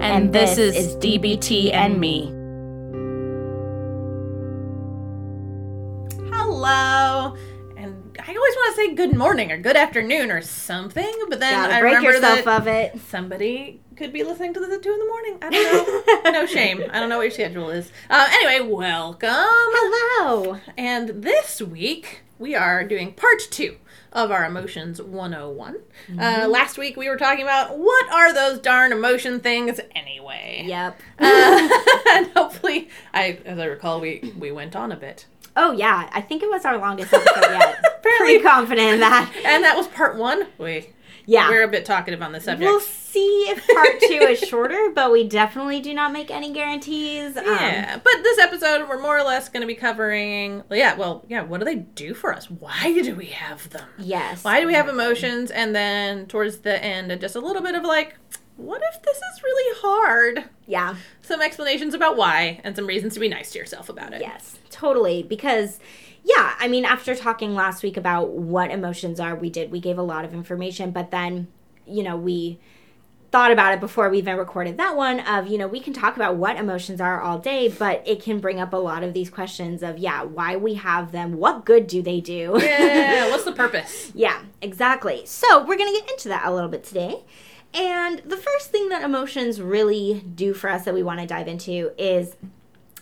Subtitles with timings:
[0.00, 2.26] And, and this, this, is, DBT and me.
[6.32, 7.34] Hello.
[7.76, 11.52] And I always want to say good morning or good afternoon or something, but then
[11.54, 13.00] Gotta I break remember yourself that of it.
[13.08, 15.38] somebody could be listening to this at two in the morning.
[15.42, 16.30] I don't know.
[16.40, 16.84] no shame.
[16.90, 17.90] I don't know what your schedule is.
[18.10, 19.30] Uh, anyway, welcome.
[19.30, 20.60] Hello.
[20.76, 23.76] And this week we are doing part two
[24.16, 25.74] of our emotions 101.
[25.74, 26.18] Mm-hmm.
[26.18, 30.64] Uh, last week we were talking about what are those darn emotion things anyway.
[30.66, 31.00] Yep.
[31.18, 31.68] Uh,
[32.14, 35.26] and hopefully, I as I recall, we we went on a bit.
[35.54, 38.02] Oh yeah, I think it was our longest episode yet.
[38.02, 39.30] Pretty confident in that.
[39.44, 40.46] And that was part one.
[40.58, 40.88] We
[41.26, 42.70] yeah, we're a bit talkative on the subject.
[42.70, 47.34] We'll see if part two is shorter, but we definitely do not make any guarantees.
[47.36, 50.62] Yeah, um, but this episode we're more or less going to be covering.
[50.70, 51.42] Yeah, well, yeah.
[51.42, 52.50] What do they do for us?
[52.50, 53.88] Why do we have them?
[53.98, 54.44] Yes.
[54.44, 55.50] Why do we have emotions?
[55.50, 58.16] And then towards the end, just a little bit of like,
[58.56, 60.44] what if this is really hard?
[60.66, 60.96] Yeah.
[61.22, 64.20] Some explanations about why, and some reasons to be nice to yourself about it.
[64.20, 65.22] Yes, totally.
[65.22, 65.78] Because
[66.26, 69.96] yeah, I mean, after talking last week about what emotions are, we did, we gave
[69.96, 71.46] a lot of information, but then,
[71.86, 72.58] you know, we
[73.30, 76.16] thought about it before we even recorded that one of, you know, we can talk
[76.16, 79.30] about what emotions are all day, but it can bring up a lot of these
[79.30, 82.58] questions of, yeah, why we have them, what good do they do?
[82.60, 84.10] Yeah, what's the purpose?
[84.12, 85.24] yeah, exactly.
[85.26, 87.22] So we're going to get into that a little bit today.
[87.72, 91.46] And the first thing that emotions really do for us that we want to dive
[91.46, 92.34] into is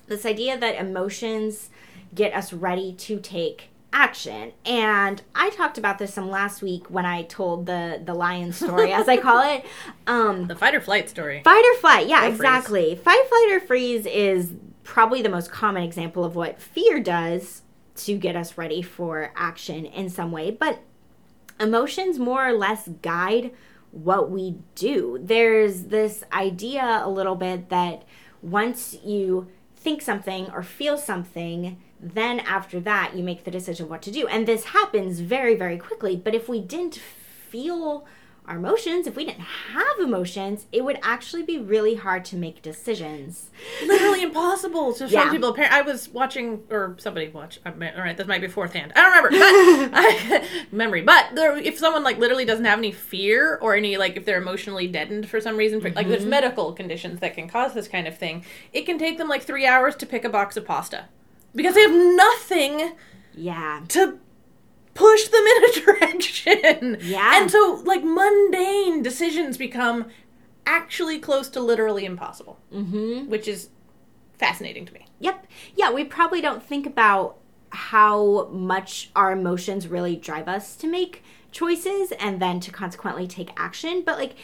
[0.09, 1.71] this idea that emotions
[2.15, 4.53] get us ready to take action.
[4.67, 8.93] And I talked about this some last week when I told the the lion story,
[8.93, 9.65] as I call it.
[10.07, 11.41] Um, the fight or flight story.
[11.43, 12.95] Fight or flight, yeah, exactly.
[12.95, 13.05] Freeze.
[13.05, 14.53] Fight, flight, or freeze is
[14.83, 17.63] probably the most common example of what fear does
[17.97, 20.51] to get us ready for action in some way.
[20.51, 20.81] But
[21.59, 23.53] emotions more or less guide
[23.93, 25.19] what we do.
[25.23, 28.03] There's this idea a little bit that
[28.43, 34.03] once you think something or feel something, then after that you make the decision what
[34.03, 38.07] to do and this happens very very quickly but if we didn't feel
[38.47, 42.61] our emotions if we didn't have emotions it would actually be really hard to make
[42.61, 43.51] decisions
[43.87, 45.31] literally impossible to yeah.
[45.31, 49.01] people i was watching or somebody watch all right this might be fourth hand i
[49.01, 53.59] don't remember but I, memory but there, if someone like literally doesn't have any fear
[53.63, 55.97] or any like if they're emotionally deadened for some reason mm-hmm.
[55.97, 56.31] like there's mm-hmm.
[56.31, 58.45] medical conditions that can cause this kind of thing
[58.75, 61.07] it can take them like three hours to pick a box of pasta
[61.55, 62.93] because they have nothing
[63.35, 64.19] yeah to
[64.95, 66.99] push them in a direction.
[67.03, 67.41] Yeah.
[67.41, 70.07] And so like mundane decisions become
[70.67, 72.59] actually close to literally impossible.
[72.73, 73.29] Mm-hmm.
[73.29, 73.69] Which is
[74.39, 75.07] fascinating to me.
[75.21, 75.47] Yep.
[75.77, 77.39] Yeah, we probably don't think about
[77.71, 83.51] how much our emotions really drive us to make choices and then to consequently take
[83.57, 84.03] action.
[84.05, 84.37] But like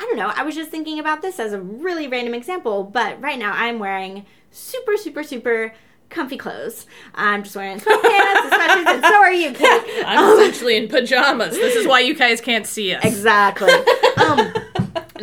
[0.00, 3.20] I don't know, I was just thinking about this as a really random example, but
[3.20, 5.74] right now I'm wearing super super super
[6.10, 6.86] comfy clothes.
[7.14, 9.82] I'm just wearing sweatpants, and so are you, Kate.
[10.06, 11.54] I'm um, essentially in pajamas.
[11.54, 13.04] This is why you guys can't see us.
[13.04, 13.72] Exactly.
[14.18, 14.52] Um,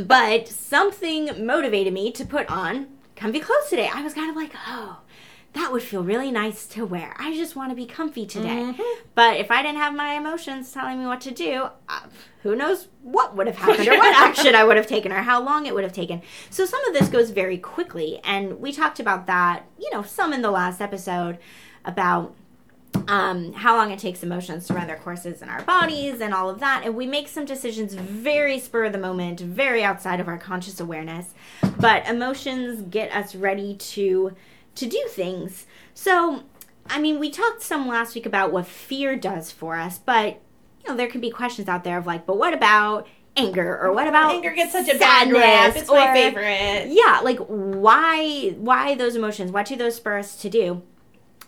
[0.06, 2.88] but something motivated me to put on
[3.18, 3.90] comfy clothes today.
[3.94, 5.00] I was kind of like, oh,
[5.56, 7.16] that would feel really nice to wear.
[7.18, 8.74] I just want to be comfy today.
[8.74, 8.82] Mm-hmm.
[9.16, 12.02] But if I didn't have my emotions telling me what to do, uh,
[12.44, 15.42] who knows what would have happened or what action I would have taken or how
[15.42, 16.22] long it would have taken.
[16.50, 18.20] So some of this goes very quickly.
[18.26, 21.38] And we talked about that, you know, some in the last episode
[21.86, 22.36] about
[23.08, 26.50] um, how long it takes emotions to run their courses in our bodies and all
[26.50, 26.81] of that.
[26.84, 30.81] And we make some decisions very spur of the moment, very outside of our conscious
[30.81, 31.34] awareness.
[31.80, 34.36] But emotions get us ready to
[34.75, 35.66] to do things.
[35.94, 36.44] So,
[36.88, 40.42] I mean, we talked some last week about what fear does for us, but
[40.83, 43.77] you know, there can be questions out there of like, but what about anger?
[43.81, 46.89] Or what about anger gets such a bad rap it's or, my favorite.
[46.89, 49.51] Yeah like why why those emotions?
[49.51, 50.83] What do those spur us to do?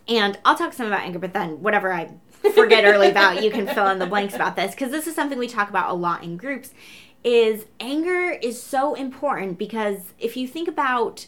[0.08, 2.10] And i'll talk some about anger but then whatever i
[2.56, 5.38] forget early about you can fill in the blanks about this because this is something
[5.38, 6.74] we talk about a lot in groups
[7.24, 11.26] is anger is so important because if you think about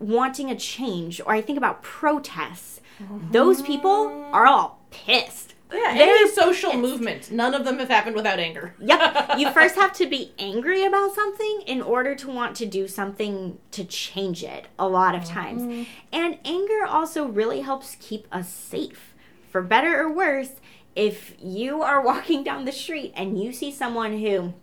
[0.00, 3.30] wanting a change or I think about protests, mm-hmm.
[3.30, 5.54] those people are all pissed.
[5.72, 6.82] Yeah, They're any social pissed.
[6.82, 8.74] movement, none of them have happened without anger.
[8.80, 9.38] Yep.
[9.38, 13.58] You first have to be angry about something in order to want to do something
[13.70, 15.86] to change it a lot of times.
[16.12, 19.14] And anger also really helps keep us safe.
[19.50, 20.60] For better or worse,
[20.96, 24.54] if you are walking down the street and you see someone who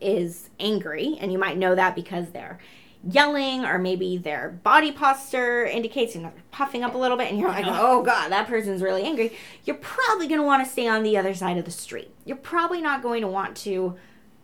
[0.00, 2.58] is angry, and you might know that because they're
[3.08, 7.30] yelling or maybe their body posture indicates you know they're puffing up a little bit
[7.30, 9.32] and you're like oh god that person's really angry.
[9.64, 12.10] You're probably going to want to stay on the other side of the street.
[12.24, 13.94] You're probably not going to want to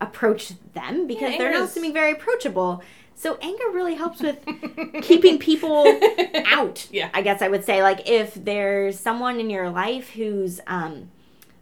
[0.01, 2.83] approach them because Yeah, they're not seeming very approachable.
[3.15, 4.39] So anger really helps with
[5.03, 5.85] keeping people
[6.47, 7.09] out Yeah.
[7.15, 7.83] i guess i would say.
[7.83, 11.11] Like if there's someone in your life who's um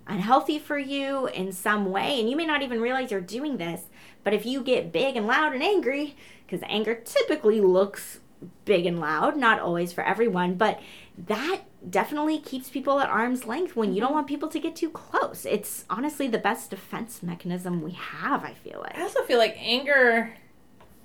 [0.06, 3.82] unhealthy for you in some way and you may not even realize you're doing this
[4.24, 6.16] but if you get big and loud and angry
[6.50, 8.20] because anger typically looks
[8.64, 10.80] big and loud not always for everyone but
[11.26, 14.16] that definitely keeps people at arm's length when you don't mm-hmm.
[14.16, 18.54] want people to get too close it's honestly the best defense mechanism we have i
[18.54, 20.34] feel like I also feel like anger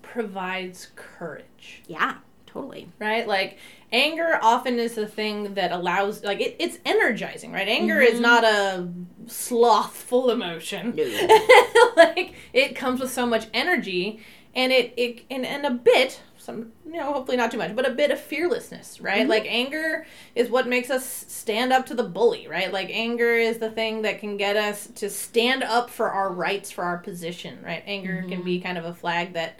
[0.01, 2.15] provides courage, yeah
[2.55, 3.27] totally right?
[3.27, 3.57] Like
[3.91, 7.67] anger often is the thing that allows like it, it's energizing, right?
[7.67, 8.21] Anger is mm-hmm.
[8.21, 8.87] not a
[9.27, 10.93] slothful emotion.
[10.95, 11.03] No.
[11.97, 14.21] like it comes with so much energy
[14.55, 17.87] and it it and, and a bit some you know hopefully not too much but
[17.87, 19.21] a bit of fearlessness right?
[19.21, 19.29] Mm-hmm.
[19.29, 20.05] Like anger
[20.35, 22.71] is what makes us stand up to the bully right?
[22.71, 26.71] Like anger is the thing that can get us to stand up for our rights
[26.71, 27.83] for our position right?
[27.85, 28.43] Anger can mm-hmm.
[28.43, 29.59] be kind of a flag that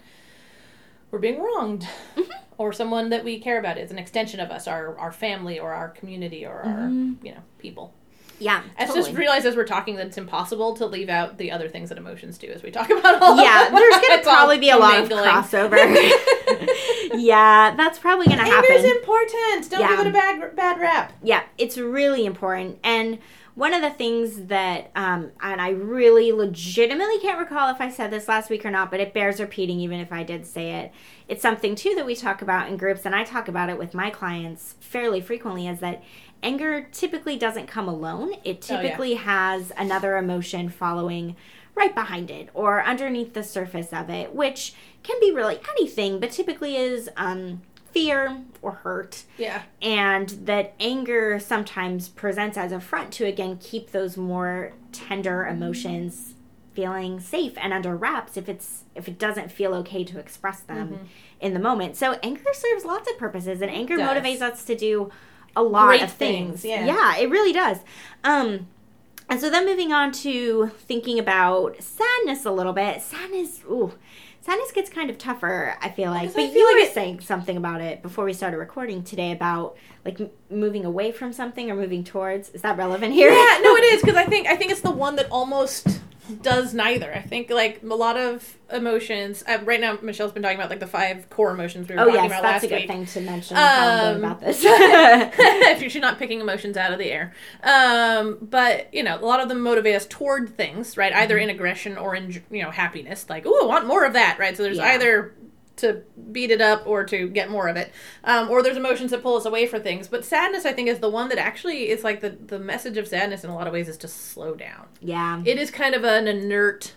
[1.10, 2.30] we're being wronged mm-hmm.
[2.58, 5.72] or someone that we care about is an extension of us our our family or
[5.72, 7.92] our community or our you know people
[8.38, 9.06] yeah I totally.
[9.06, 11.98] just realized as we're talking that it's impossible to leave out the other things that
[11.98, 13.36] emotions do as we talk about all.
[13.42, 13.80] yeah, of them.
[13.80, 15.76] there's gonna probably be a lot of crossover.
[17.14, 18.70] yeah, that's probably gonna happen.
[18.72, 19.70] Anger's important.
[19.70, 19.88] Don't Yeah.
[19.96, 21.12] give it a bad bad rap.
[21.22, 22.78] yeah, it's really important.
[22.84, 23.18] And
[23.54, 28.10] one of the things that, um, and I really legitimately can't recall if I said
[28.10, 30.92] this last week or not, but it bears repeating even if I did say it.
[31.26, 33.94] It's something too that we talk about in groups, and I talk about it with
[33.94, 35.66] my clients fairly frequently.
[35.68, 36.02] Is that
[36.46, 38.34] anger typically doesn't come alone.
[38.44, 38.82] It Oh, yeah.
[38.82, 41.36] typically has another emotion following
[41.74, 44.72] right behind it or underneath the surface of it, which
[45.02, 47.60] can be really anything, but typically is um,
[47.92, 49.62] fear or hurt Yeah.
[49.82, 56.34] and that anger sometimes presents as a front to again keep those more tender emotions
[56.74, 61.08] feeling safe and under wraps if it's if it doesn't feel okay to express them
[61.40, 65.10] in the moment so anger serves lots of purposes and anger motivates us to do
[65.56, 66.84] a lot Great of things, things, yeah.
[66.86, 67.78] yeah it really does.
[68.22, 68.68] Um
[69.28, 73.92] and so then moving on to thinking about sadness a little bit sadness ooh
[74.40, 76.32] sadness gets kind of tougher i feel like.
[76.32, 79.02] But I you feel were like it- saying something about it before we started recording
[79.02, 82.50] today about like m- moving away from something or moving towards.
[82.50, 83.30] Is that relevant here?
[83.30, 86.00] Yeah, no, it is because I think I think it's the one that almost
[86.42, 87.14] does neither.
[87.14, 89.44] I think like a lot of emotions.
[89.46, 92.04] Uh, right now, Michelle's been talking about like the five core emotions we were oh
[92.06, 92.88] talking yes about that's last a good week.
[92.88, 97.34] thing to mention Um, about this if you're not picking emotions out of the air.
[97.62, 101.12] Um, but you know, a lot of them motivate us toward things, right?
[101.12, 103.26] Either in aggression or in you know happiness.
[103.28, 104.56] Like, oh, I want more of that, right?
[104.56, 104.86] So there's Yeah.
[104.94, 105.34] either
[105.76, 106.02] to
[106.32, 107.92] beat it up or to get more of it,
[108.24, 110.08] um, or there's emotions that pull us away from things.
[110.08, 113.06] But sadness, I think, is the one that actually is like the the message of
[113.06, 114.86] sadness in a lot of ways is to slow down.
[115.00, 116.94] yeah It is kind of an inert.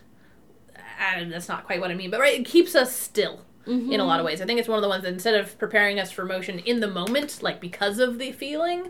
[0.99, 4.19] That's not quite what I mean, but right, it keeps us still in a lot
[4.19, 4.41] of ways.
[4.41, 6.79] I think it's one of the ones that instead of preparing us for motion in
[6.79, 8.89] the moment, like because of the feeling,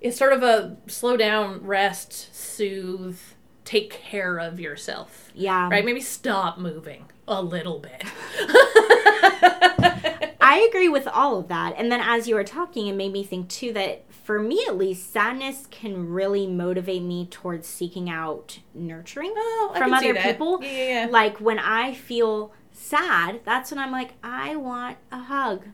[0.00, 3.18] it's sort of a slow down, rest, soothe,
[3.64, 5.30] take care of yourself.
[5.34, 5.84] yeah Right?
[5.84, 8.04] Maybe stop moving a little bit.
[10.40, 11.74] I agree with all of that.
[11.76, 14.76] And then as you were talking, it made me think too that for me at
[14.76, 20.58] least, sadness can really motivate me towards seeking out nurturing Oh, from other people.
[20.62, 21.10] Yeah, yeah, yeah.
[21.10, 25.64] Like when I feel sad, that's when I'm like, I want a hug.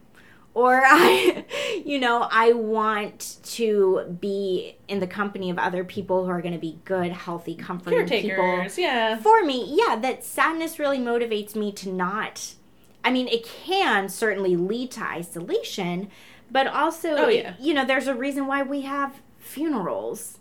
[0.54, 1.44] Or I,
[1.84, 6.52] you know, I want to be in the company of other people who are going
[6.54, 9.16] to be good, healthy, comforting people Caretakers, yeah.
[9.18, 12.54] for me, yeah, that sadness really motivates me to not.
[13.04, 16.08] I mean, it can certainly lead to isolation,
[16.50, 17.54] but also, Oh, yeah.
[17.58, 20.38] you know, there's a reason why we have funerals.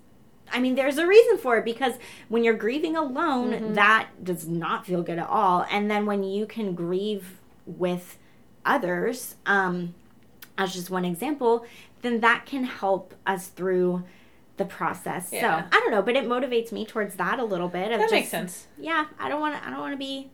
[0.51, 1.93] I mean, there's a reason for it because
[2.27, 3.73] when you're grieving alone, Mm-hmm.
[3.75, 5.65] that does not feel good at all.
[5.71, 8.17] And then when you can grieve with
[8.65, 9.95] others, um,
[10.57, 11.65] as just one example,
[12.01, 14.03] then that can help us through
[14.57, 15.29] the process.
[15.31, 15.61] Yeah.
[15.61, 17.91] So I don't know, but it motivates me towards that a little bit.
[17.91, 18.67] Of That just, makes sense.
[18.77, 19.67] Yeah, I don't want to.
[19.67, 20.29] I don't want to be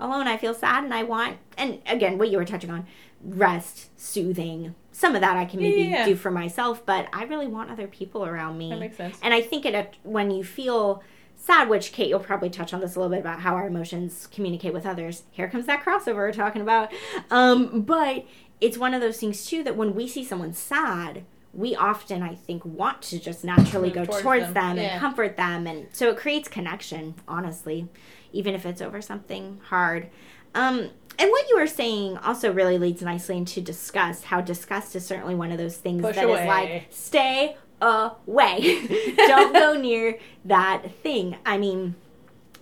[0.00, 0.26] alone.
[0.26, 2.86] I feel sad and I want, and again, what you were touching on
[3.22, 4.74] rest, soothing.
[4.92, 6.04] Some of that I can maybe Yeah.
[6.04, 8.70] do for myself, but I really want other people around me.
[8.70, 9.18] That makes sense.
[9.22, 11.02] And I think it when you feel
[11.36, 14.28] sad, which Kate, you'll probably touch on this a little bit about how our emotions
[14.30, 15.22] communicate with others.
[15.30, 16.92] Here comes that crossover we're talking about.
[17.30, 18.24] Um, but
[18.60, 21.24] it's one of those things too that when we see someone sad,
[21.54, 24.54] we often, I think, want to just naturally go towards towards, them.
[24.54, 24.82] them, Yeah.
[24.92, 27.14] and comfort them, and so it creates connection.
[27.26, 27.88] Honestly,
[28.32, 30.08] even if it's over something hard.
[30.54, 34.24] Um, and what you were saying also really leads nicely into disgust.
[34.24, 39.14] How disgust is certainly one of those things that Push is like stay away.
[39.16, 41.36] Don't go near that thing.
[41.44, 41.96] I mean,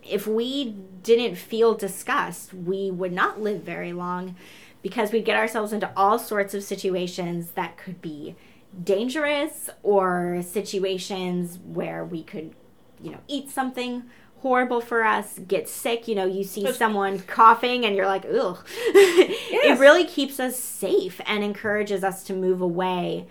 [0.02, 4.36] if we didn't feel disgust, we would not live very long
[4.86, 8.36] because we'd get ourselves into all sorts of situations that could be
[8.84, 12.54] dangerous or situations where we could,
[13.02, 14.04] you know, eat something
[14.42, 16.06] horrible for us, get sick.
[16.06, 18.64] You know, you see someone coughing and you're like, ugh.
[18.94, 19.76] Yes.
[19.76, 23.26] It really keeps us safe and encourages us to move away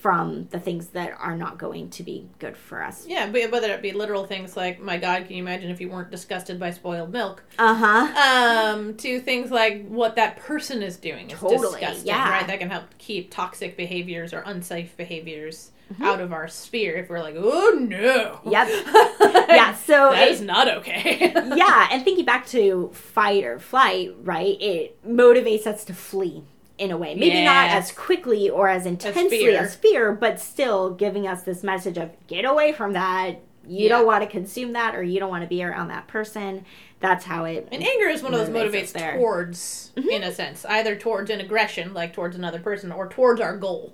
[0.00, 3.06] from the things that are not going to be good for us.
[3.06, 5.88] Yeah, but whether it be literal things like, my God, can you imagine if you
[5.88, 7.42] weren't disgusted by spoiled milk?
[7.58, 8.72] Uh huh.
[8.74, 12.30] Um, to things like what that person is doing is Totally, disgusting, yeah.
[12.30, 12.46] right?
[12.46, 16.02] That can help keep toxic behaviors or unsafe behaviors Mm-hmm.
[16.02, 18.40] out of our sphere if we're like, oh no.
[18.50, 18.68] Yep.
[19.48, 21.30] Yeah, so that it- is not okay.
[21.54, 24.60] yeah, and thinking back to fight or flight, right?
[24.60, 26.42] It motivates us to flee
[26.78, 27.14] in a way.
[27.14, 29.58] Maybe not as quickly or as intensely fear.
[29.58, 33.36] as fear, but still giving us this message of get away from that.
[33.68, 33.88] You Yeah.
[33.88, 36.64] don't want to consume that or you don't want to be around that person.
[37.00, 39.00] That's how it And anger is one of those Motivates motivates.
[39.02, 39.18] Mm-hmm.
[39.18, 43.56] towards, in a sense, either towards an aggression, like towards another person, or towards our
[43.56, 43.92] goal,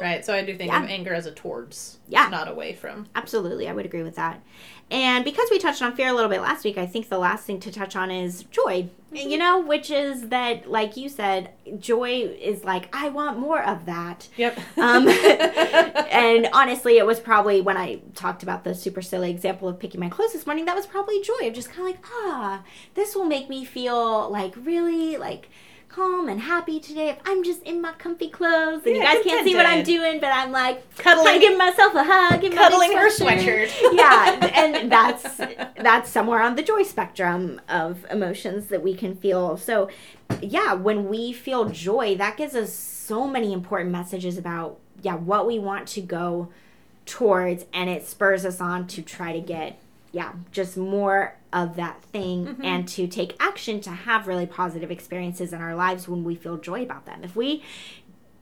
[0.00, 0.24] right?
[0.24, 0.80] So I do think Mm-hmm.
[0.82, 0.84] Yeah.
[0.84, 2.28] of anger as a towards, Yeah.
[2.28, 3.06] not away from.
[3.14, 4.40] Absolutely, I would agree with that.
[4.90, 7.44] And because we touched on fear a little bit last week, I think the last
[7.44, 8.88] thing to touch on is joy.
[9.12, 13.86] You know, which is that, like you said, joy is like, I want more of
[13.86, 14.28] that.
[14.36, 14.58] Yep.
[14.78, 19.80] Um, and honestly, it was probably when I talked about the super silly example of
[19.80, 22.62] picking my clothes this morning, that was probably joy of just kind of like, ah,
[22.94, 25.48] this will make me feel like really like
[25.90, 28.84] calm and happy today if I'm just in my comfy clothes.
[28.86, 31.58] And you Yeah, guys can't see what I'm doing, but I'm like Cuddling- of giving
[31.58, 33.70] myself a hug, in my big Cuddling her sweatshirt.
[33.92, 35.36] yeah, and that's
[35.76, 39.56] that's somewhere on the joy spectrum of emotions that we can feel.
[39.56, 39.88] So,
[40.40, 45.46] yeah, when we feel joy, that gives us so many important messages about yeah what
[45.46, 46.50] we want to go
[47.06, 49.78] towards, and it spurs us on to try to get
[50.12, 52.64] yeah just more of that thing mm-hmm.
[52.64, 56.56] and to take action to have really positive experiences in our lives when we feel
[56.56, 57.24] joy about them.
[57.24, 57.62] If we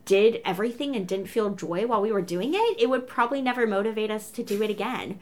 [0.05, 3.67] did everything and didn't feel joy while we were doing it, it would probably never
[3.67, 5.19] motivate us to do it again.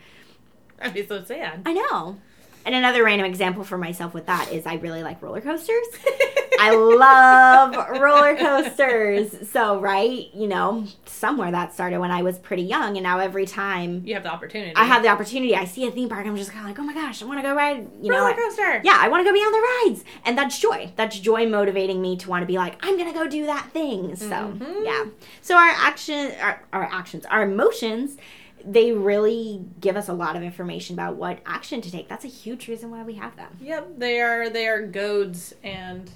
[0.79, 1.63] That'd be so sad.
[1.67, 2.19] I know.
[2.65, 5.87] And another random example for myself with that is I really like roller coasters.
[6.59, 9.49] I love roller coasters.
[9.51, 12.97] So, right, you know, somewhere that started when I was pretty young.
[12.97, 14.73] And now every time You have the opportunity.
[14.77, 16.83] I have the opportunity, I see a theme park, I'm just kind of like, oh
[16.83, 18.19] my gosh, I want to go ride, you know.
[18.25, 18.81] roller coaster.
[18.85, 20.05] yeah, I want to go be on the rides.
[20.25, 20.93] And that's joy.
[20.97, 23.71] That's joy motivating me to want to be like, I'm going to go do that
[23.73, 24.17] thing.
[24.17, 24.85] So, Mhm.
[24.85, 25.05] yeah.
[25.43, 28.17] So our action our, our actions, our emotions,
[28.65, 32.09] they really give us a lot of information about what action to take.
[32.09, 33.57] That's a huge reason why we have them.
[33.61, 36.11] Yep, they are they are goads and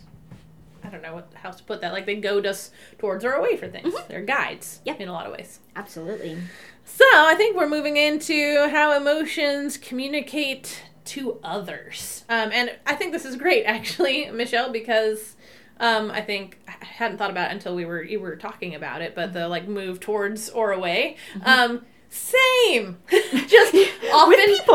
[0.85, 1.93] I don't know what how to put that.
[1.93, 3.95] Like they goad us towards or away for things.
[4.09, 4.89] They're guides Mm-hmm.
[4.89, 5.01] Yep.
[5.01, 5.61] in a lot of ways.
[5.77, 6.39] Absolutely.
[6.85, 12.25] So I think we're moving into how emotions communicate to others.
[12.29, 15.37] Um, and I think this is great actually, Michelle, because
[15.79, 19.03] um, I think I hadn't thought about it until we were you were talking about
[19.03, 21.17] it, but the like move towards or away.
[21.45, 22.99] Um, same.
[23.11, 23.75] Just
[24.13, 24.67] often With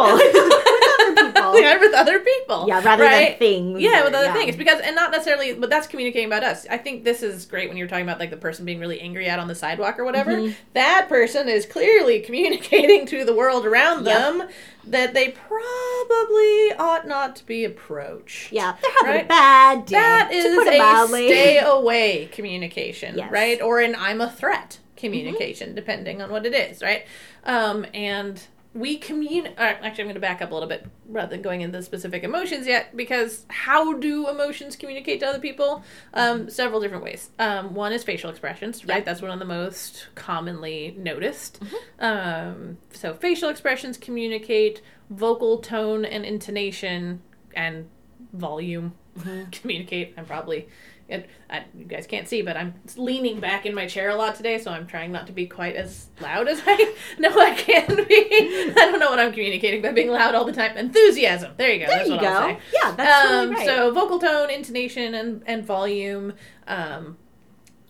[1.16, 1.26] people.
[1.26, 1.62] With other people.
[1.62, 2.66] yeah, with other people.
[2.68, 3.30] Yeah, rather right?
[3.32, 3.82] than things.
[3.82, 4.34] Yeah, or- with other yeah.
[4.34, 6.66] things because and not necessarily, but that's communicating about us.
[6.70, 9.30] I think this is great when you're talking about like the person being really angry
[9.30, 10.32] out on the sidewalk or whatever.
[10.32, 10.54] Mm-hmm.
[10.74, 14.16] That person is clearly communicating to the world around Yep.
[14.40, 14.50] them
[14.88, 18.52] that they probably ought not to be approached.
[18.52, 19.26] Yeah, they're having Right?
[19.26, 19.96] a bad day.
[19.96, 21.28] That put a mildly.
[21.32, 23.32] stay away communication, Yes.
[23.32, 23.62] right?
[23.62, 27.06] Or an I'm a threat communication, depending on what it is, right?
[27.44, 28.42] Um, and
[28.76, 29.58] we communicate.
[29.58, 32.68] Actually, I'm going to back up a little bit rather than going into specific emotions
[32.68, 35.82] yet, because how do emotions communicate to other people?
[36.14, 37.30] Um, several different ways.
[37.40, 38.98] Um, one is facial expressions, right?
[38.98, 39.04] Yeah.
[39.06, 41.62] That's one of the most commonly noticed.
[41.62, 42.06] Mm-hmm.
[42.06, 47.22] Um, so facial expressions communicate vocal tone and intonation
[47.56, 47.88] and
[48.34, 49.50] volume Mm-hmm.
[49.52, 50.14] communicate.
[50.18, 50.68] I'm probably
[51.08, 54.36] it, I, you guys can't see, but I'm leaning back in my chair a lot
[54.36, 57.96] today, so I'm trying not to be quite as loud as I know I can
[57.96, 58.04] be.
[58.08, 60.76] I don't know what I'm communicating by being loud all the time.
[60.78, 61.54] Enthusiasm.
[61.58, 61.86] There you go.
[61.88, 62.28] There that's you what go.
[62.28, 62.60] I'll say.
[62.74, 63.66] Yeah, that's Um, totally right.
[63.68, 66.34] So vocal tone, intonation, and and volume.
[66.68, 67.18] Um,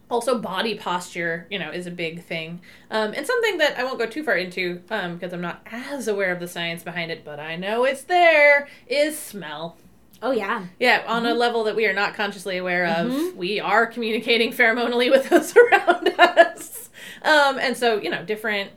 [0.07, 3.97] also, body posture, you know, is a big thing, um, and something that I won't
[3.97, 7.39] go too far into because I'm not as aware of the science behind it, but
[7.39, 8.67] I know it's there.
[8.87, 9.77] Is smell.
[10.21, 10.65] Oh yeah.
[10.79, 11.31] Yeah, on Mm-hmm.
[11.31, 15.55] a level that we are not consciously aware of, we are communicating pheromonally with those
[15.55, 16.89] around us.
[17.21, 18.71] Um, and so, you know, different,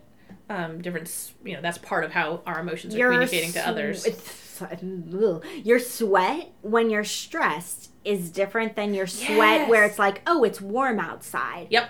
[0.51, 4.07] um, different, you know, that's part of how our emotions are communicating to sw- others.
[4.07, 4.45] it's-
[5.65, 9.69] Your sweat when you're stressed is different than your sweat Yes.
[9.71, 11.69] where it's like, oh, it's warm outside.
[11.71, 11.89] Yep.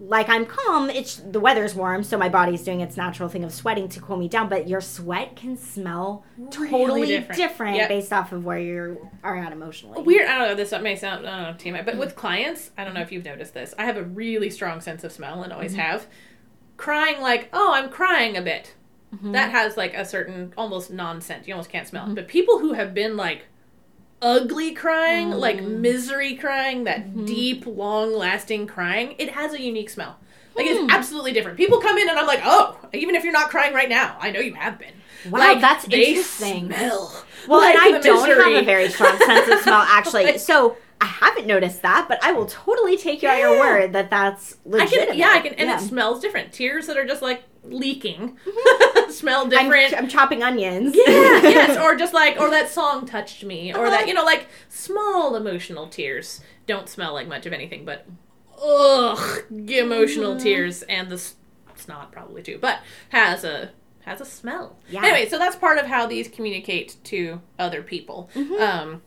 [0.00, 3.52] Like I'm calm, it's the weather's warm, so my body's doing its natural thing of
[3.52, 4.48] sweating to cool me down.
[4.48, 7.36] But your sweat can smell Really totally different.
[7.36, 7.88] different, Yep.
[7.88, 10.00] based off of where you are at emotionally.
[10.02, 10.28] Weird.
[10.28, 10.54] I don't know.
[10.54, 11.84] This may sound I don't know, TMI, Mm-hmm.
[11.86, 13.74] but with clients, I don't know if you've noticed this.
[13.76, 15.80] I have a really strong sense of smell and always Mm-hmm.
[15.80, 16.06] have.
[16.76, 18.74] Crying like, oh, I'm crying a bit.
[19.12, 19.32] Mm-hmm.
[19.32, 21.48] That has like a certain almost non-scent.
[21.48, 22.14] You almost can't smell it.
[22.14, 23.46] But people who have been like
[24.20, 25.78] ugly crying, like Mm.
[25.80, 27.24] misery crying, that Mm-hmm.
[27.24, 30.16] deep, long-lasting crying, it has a unique smell.
[30.54, 30.72] Like Hmm.
[30.84, 31.56] it's absolutely different.
[31.56, 34.30] People come in and I'm like, oh, even if you're not crying right now, I
[34.30, 34.92] know you have been.
[35.30, 36.66] Wow, Like, that's they interesting.
[36.66, 37.24] Smell.
[37.46, 38.54] Well, like and I don't misery.
[38.54, 40.24] have a very strong sense of smell, actually.
[40.24, 43.92] Like- so I haven't noticed that, but I will totally take you at your word
[43.92, 45.08] that that's I legitimate.
[45.10, 45.76] can, yeah, I can, and Yeah.
[45.76, 46.52] it smells different.
[46.52, 49.10] Tears that are just like leaking Mm-hmm.
[49.10, 49.94] smell I'm, different.
[49.96, 50.94] I'm chopping onions.
[50.96, 54.46] yeah, yes, or just like, or that song touched me, or that you know, like
[54.68, 58.06] small emotional tears don't smell like much of anything, but
[58.62, 60.42] ugh, emotional Mm-hmm.
[60.42, 61.22] tears and the
[61.76, 63.70] snot probably too, but has a
[64.00, 64.78] has a smell.
[64.90, 65.02] Yeah.
[65.04, 68.30] Anyway, so that's part of how these communicate to other people.
[68.34, 68.54] Mm-hmm.
[68.62, 69.02] Um,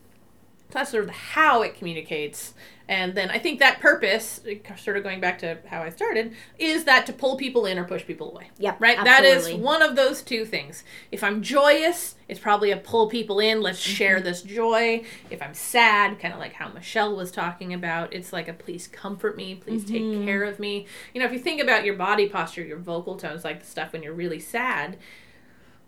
[0.72, 2.54] that's sort of how it communicates.
[2.88, 4.42] And then I think that purpose,
[4.78, 7.86] sort of going back to how I started, is that to pull people in or
[7.86, 8.50] push people away.
[8.58, 9.02] Yep, Right?
[9.02, 10.84] That is one of those two things.
[11.10, 13.62] If I'm joyous, it's probably a pull people in.
[13.62, 14.26] Let's share Mm-hmm.
[14.26, 15.06] this joy.
[15.30, 18.88] If I'm sad, kind of like how Michelle was talking about, it's like a please
[18.88, 19.94] comfort me, please Mm-hmm.
[20.18, 20.86] take care of me.
[21.14, 23.94] You know, if you think about your body posture, your vocal tones, like the stuff
[23.94, 24.98] when you're really sad,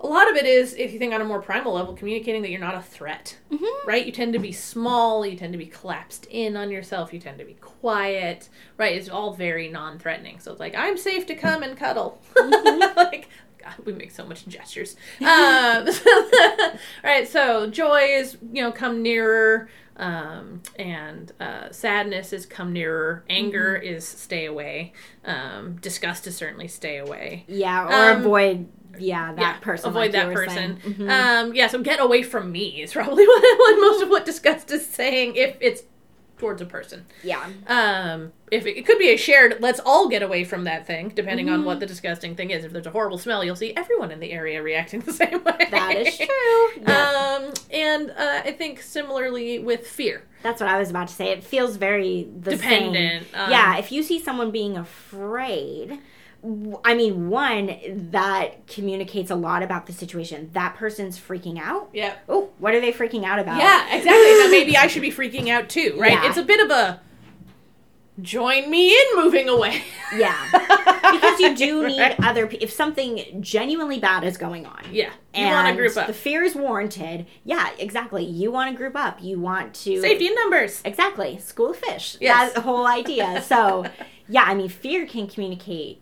[0.04, 2.50] a lot of it is, if you think on a more primal level, communicating that
[2.52, 3.88] you're not a threat, Mm-hmm.
[3.88, 4.06] right?
[4.06, 7.38] You tend to be small, you tend to be collapsed in on yourself, you tend
[7.40, 8.96] to be quiet, right?
[8.98, 10.40] It's all very non threatening.
[10.40, 12.22] So it's like, I'm safe to come and cuddle.
[12.36, 12.98] Mm-hmm.
[12.98, 14.96] like, God, we make so much gestures.
[15.22, 15.88] Um,
[17.04, 19.70] right, so joy is, you know, come nearer.
[19.96, 23.24] Um, and uh, sadness is come nearer.
[23.30, 23.96] Anger Mm-hmm.
[23.96, 24.94] is stay away.
[25.24, 27.46] Um, disgust is certainly stay away.
[27.48, 28.68] Yeah, or Um, avoid,
[29.00, 29.90] yeah, that Yeah, person.
[29.90, 30.78] Avoid like that person.
[30.86, 31.10] Mhm.
[31.10, 34.72] Um, yeah, so get away from me is probably what, what most of what disgust
[34.72, 35.84] is saying if it's
[36.44, 37.06] towards a person.
[37.24, 37.48] yeah.
[37.68, 41.10] Um, if it, it could be a shared, let's all get away from that thing,
[41.16, 41.66] depending on Mm-hmm.
[41.66, 42.64] what the disgusting thing is.
[42.66, 45.68] If there's a horrible smell, you'll see everyone in the area reacting the same way.
[45.72, 46.28] That is true.
[46.88, 47.40] Yeah.
[47.48, 50.24] Um, and uh, I think similarly with fear.
[50.44, 51.30] That's what I was about to say.
[51.30, 53.42] It feels very the Dependent, Same.
[53.42, 56.00] um, yeah, if you see someone being afraid,
[56.84, 57.78] I mean, one
[58.12, 60.50] that communicates a lot about the situation.
[60.54, 61.90] That person's freaking out.
[61.94, 62.16] Yeah.
[62.28, 63.58] Oh, what are they freaking out about?
[63.58, 64.40] Yeah, exactly.
[64.40, 66.12] now maybe I should be freaking out too, right?
[66.12, 66.28] Yeah.
[66.28, 67.00] It's a bit of a
[68.22, 69.84] join me in moving away.
[70.16, 70.38] Yeah.
[71.12, 74.84] because you do need other pe- if something genuinely bad is going on.
[74.92, 76.08] Yeah, you want to group up.
[76.08, 77.26] The fear is warranted.
[77.44, 78.24] Yeah, exactly.
[78.24, 79.22] You want to group up.
[79.22, 80.82] You want to Safety in numbers.
[80.86, 81.40] Exactly.
[81.40, 82.18] School of fish.
[82.20, 82.54] Yes.
[82.54, 83.42] That whole idea.
[83.42, 83.86] So,
[84.30, 86.02] yeah, I mean, fear can communicate,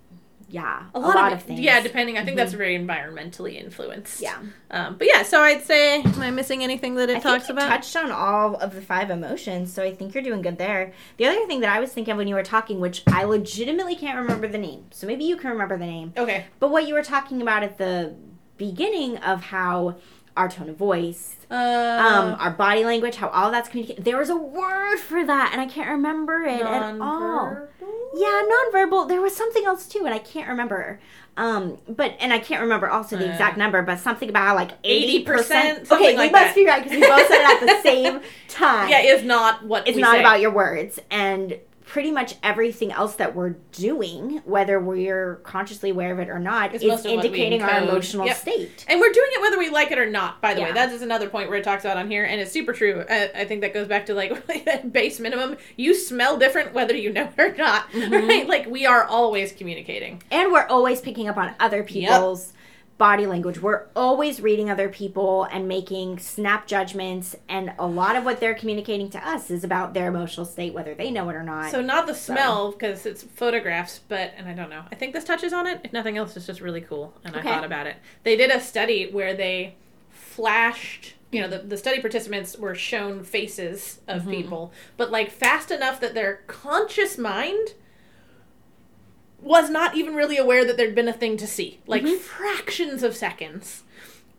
[0.51, 1.59] yeah, a lot, of, it- things.
[1.59, 1.63] Mm-hmm.
[1.63, 2.17] Yeah, depending.
[2.17, 4.21] I think that's very environmentally influenced.
[4.21, 4.37] Yeah.
[4.69, 7.69] Um, but yeah, so I'd say, am I missing anything that it I talks about?
[7.69, 10.93] touched on all of the five emotions, so I think you're doing good there.
[11.17, 13.95] The other thing that I was thinking of when you were talking, which I legitimately
[13.95, 16.45] can't remember the name, so maybe you can remember the name, okay.
[16.59, 18.15] but what you were talking about at the
[18.57, 19.95] beginning of how
[20.37, 24.05] our tone of voice, Uh, um, our body language, how all that's communicated.
[24.05, 27.57] There was a word for that, and I can't remember it at all.
[28.15, 29.07] Yeah, nonverbal.
[29.07, 30.99] There was something else too, and I can't remember.
[31.37, 34.55] Um, but and I can't remember also the Uh, exact number, but something about how
[34.55, 35.91] like eighty 80%, percent.
[35.91, 36.55] Okay, we like must that.
[36.55, 38.89] be right because we both said it at the same time.
[38.89, 41.57] Yeah, it's not what it's we not about your words, and
[41.91, 46.73] pretty much everything else that we're doing, whether we're consciously aware of it or not,
[46.73, 48.37] It's is most of what we indicating our emotional Yep.
[48.37, 48.85] state.
[48.87, 50.67] And we're doing it whether we like it or not, by the way.
[50.69, 50.73] Yeah.
[50.73, 53.03] That is another point where it talks about on here, and it's super true.
[53.09, 55.57] I, I think that goes back to like that base minimum.
[55.75, 58.13] You smell different whether you know it or not, Mm-hmm.
[58.13, 58.47] right?
[58.47, 60.23] Like we are always communicating.
[60.31, 62.53] and we're always picking up on other people's
[63.01, 63.59] body language.
[63.59, 68.53] We're always reading other people and making snap judgments, and a lot of what they're
[68.53, 71.71] communicating to us is about their emotional state, whether they know it or not.
[71.71, 74.83] So not the smell because it's photographs, but and I don't know.
[74.91, 75.81] I think this touches on it.
[75.83, 77.49] If nothing else, it's just really cool, and Okay.
[77.49, 77.95] I thought about it.
[78.21, 79.77] They did a study where they
[80.11, 81.15] flashed.
[81.31, 84.29] You know, the, the study participants were shown faces of mm-hmm.
[84.29, 87.73] people, but like fast enough that their conscious mind
[89.41, 91.79] was not even really aware that there'd been a thing to see.
[91.87, 93.83] Like fractions of seconds.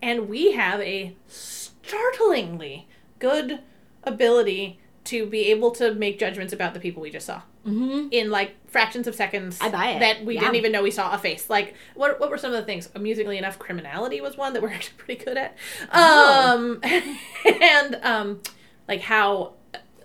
[0.01, 2.89] And we have a startlingly
[3.19, 3.61] good
[4.05, 8.09] ability to be able to make judgments about the people we just saw mm-hmm.
[8.11, 9.59] in like fractions of seconds.
[9.61, 10.01] I buy it.
[10.01, 10.41] That we Yeah.
[10.43, 11.51] didn't even know we saw a face.
[11.51, 12.89] Like, what what were some of the things?
[12.95, 15.57] Amusingly enough, criminality was one that we're actually pretty good at.
[15.93, 16.55] Oh.
[16.55, 16.81] Um,
[17.63, 18.43] and um,
[18.89, 19.55] like how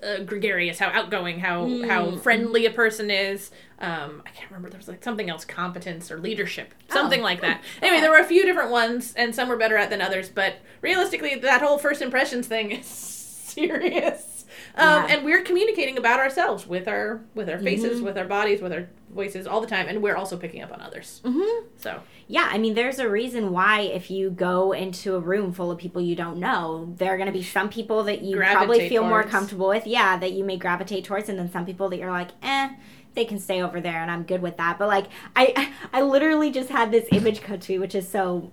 [0.04, 2.22] uh, gregarious, how outgoing, how how Mm.
[2.22, 3.52] friendly a person is.
[3.80, 4.70] Um, I can't remember.
[4.70, 7.24] There was like something else, competence or leadership, something Oh.
[7.24, 7.62] like that.
[7.80, 7.86] Hmm.
[7.86, 10.30] Anyway, there were a few different ones, and some were better at than others.
[10.30, 12.86] But realistically, that whole first impressions thing is
[13.58, 14.37] serious.
[14.78, 15.16] Um, Yeah.
[15.16, 18.04] and we're communicating about ourselves with our with our faces, Mhm.
[18.06, 20.80] with our bodies, with our voices all the time, and we're also picking up on
[20.82, 21.22] others.
[21.26, 21.66] Mm-hmm.
[21.78, 25.72] So Yeah, I mean, there's a reason why if you go into a room full
[25.72, 28.66] of people you don't know, there are going to be some people that you probably
[28.80, 29.88] Gravitate feel more comfortable with.
[29.88, 32.72] Yeah, that you may gravitate towards, and then some people that you're like, eh,
[33.16, 34.78] they can stay over there, and I'm good with that.
[34.78, 35.06] But like,
[35.38, 38.52] I, I literally just had this image come to me, which is so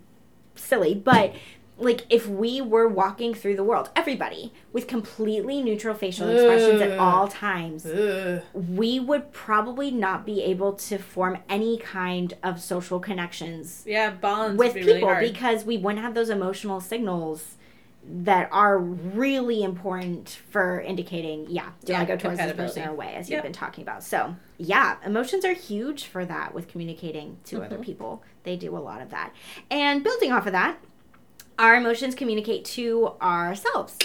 [0.54, 1.34] silly, but.
[1.76, 6.96] Like if we were walking through the world, everybody with completely neutral facial expressions at
[6.98, 8.42] all times, ugh.
[8.52, 14.56] we would probably not be able to form any kind of social connections yeah, bonds
[14.56, 15.20] with be people hard.
[15.32, 17.56] because we wouldn't have those emotional signals
[18.06, 22.90] that are really important for indicating, yeah, do Yeah, I go towards this person or
[22.90, 23.36] away, as Yep.
[23.36, 24.04] you've been talking about.
[24.04, 27.64] So, yeah, emotions are huge for that with communicating to Mm-hmm.
[27.64, 28.22] other people.
[28.42, 29.32] They do a lot of that.
[29.70, 30.76] And building off of that,
[31.58, 33.98] our emotions communicate to ourselves.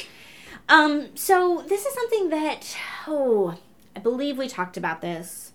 [0.68, 2.76] Um, so this is something that,
[3.08, 3.58] oh,
[3.96, 5.54] I believe we talked about this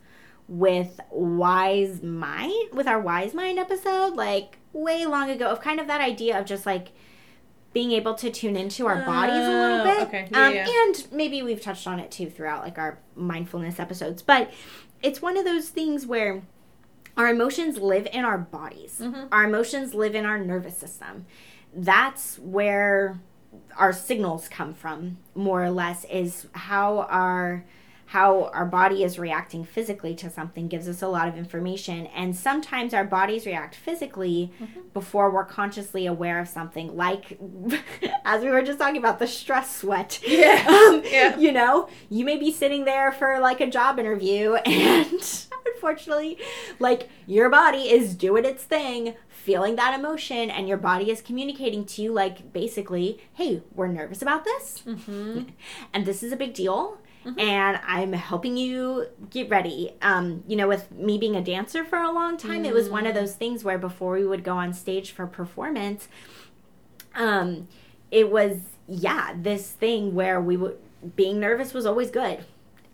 [0.48, 5.86] with Wise Mind, with our Wise Mind episode, like way long ago, of kind of
[5.86, 6.88] that idea of just like
[7.72, 10.08] being able to tune into our bodies a little Oh, bit.
[10.08, 10.28] okay.
[10.30, 10.66] Yeah, um, yeah.
[10.68, 14.52] And maybe we've touched on it too throughout like our mindfulness episodes, but
[15.02, 16.42] it's one of those things where
[17.16, 18.98] our emotions live in our bodies.
[19.00, 19.28] Mhm.
[19.32, 21.26] Our emotions live in our nervous system.
[21.76, 23.20] That's where
[23.76, 27.64] our signals come from, more or less, is how our
[28.06, 32.06] how our body is reacting physically to something gives us a lot of information.
[32.08, 34.52] And sometimes our bodies react physically
[34.92, 37.38] before we're consciously aware of something, like
[38.24, 40.20] as we were just talking about the stress sweat.
[40.24, 40.64] Yeah.
[40.68, 41.36] Um, Yeah.
[41.38, 45.46] You know, you may be sitting there for like a job interview, and
[45.84, 46.38] unfortunately,
[46.78, 51.84] like your body is doing its thing, feeling that emotion, and your body is communicating
[51.84, 55.42] to you, like basically, hey, we're nervous about this, Mm-hmm.
[55.92, 56.98] and this is a big deal.
[57.38, 59.92] And I'm helping you get ready.
[60.02, 63.06] Um, you know, with me being a dancer for a long time, it was one
[63.06, 66.06] of those things where before we would go on stage for performance,
[67.14, 67.66] um,
[68.10, 70.76] it was yeah this thing where we would
[71.16, 72.44] being nervous was always good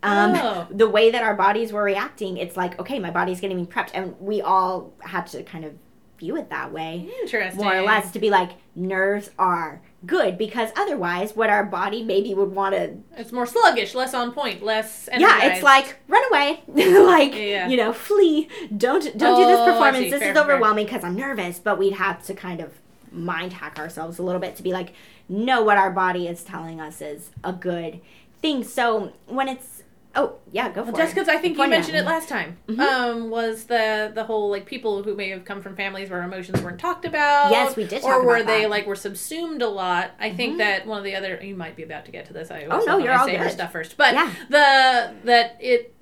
[0.03, 0.67] um, Oh.
[0.71, 3.91] the way that our bodies were reacting it's like okay my body's getting me prepped.
[3.93, 5.73] And we all had to kind of
[6.19, 7.09] view it that way.
[7.21, 7.63] Interesting.
[7.63, 12.33] more or less to be like nerves are good because otherwise what our body maybe
[12.33, 15.09] would want to It's more sluggish, less on point, less.
[15.17, 16.63] yeah it's like run away.
[17.05, 17.67] Like Yeah.
[17.67, 18.47] you know flee.
[18.75, 20.11] Don't don't do this Oh, performance.
[20.11, 21.59] This Fair, is overwhelming because i'm nervous.
[21.59, 22.73] But we'd have to kind of
[23.11, 24.93] mind hack ourselves a little bit to be like
[25.27, 27.99] know what our body is telling us is a good
[28.41, 28.63] thing.
[28.63, 29.80] So when it's
[30.15, 32.79] oh yeah go for Well, just because I think you mentioned it last time, Mhm.
[32.79, 36.61] um, was the the whole like people who may have come from families where emotions
[36.61, 37.51] weren't talked about.
[37.51, 38.69] Yes, we did Or where about they that.
[38.69, 40.11] like were subsumed a lot.
[40.19, 40.57] I think Mhm.
[40.59, 42.51] that one of the other you might be about to get to this.
[42.51, 44.31] I Oh, no, you're I all say her stuff first, but Yeah.
[44.49, 45.93] the that it,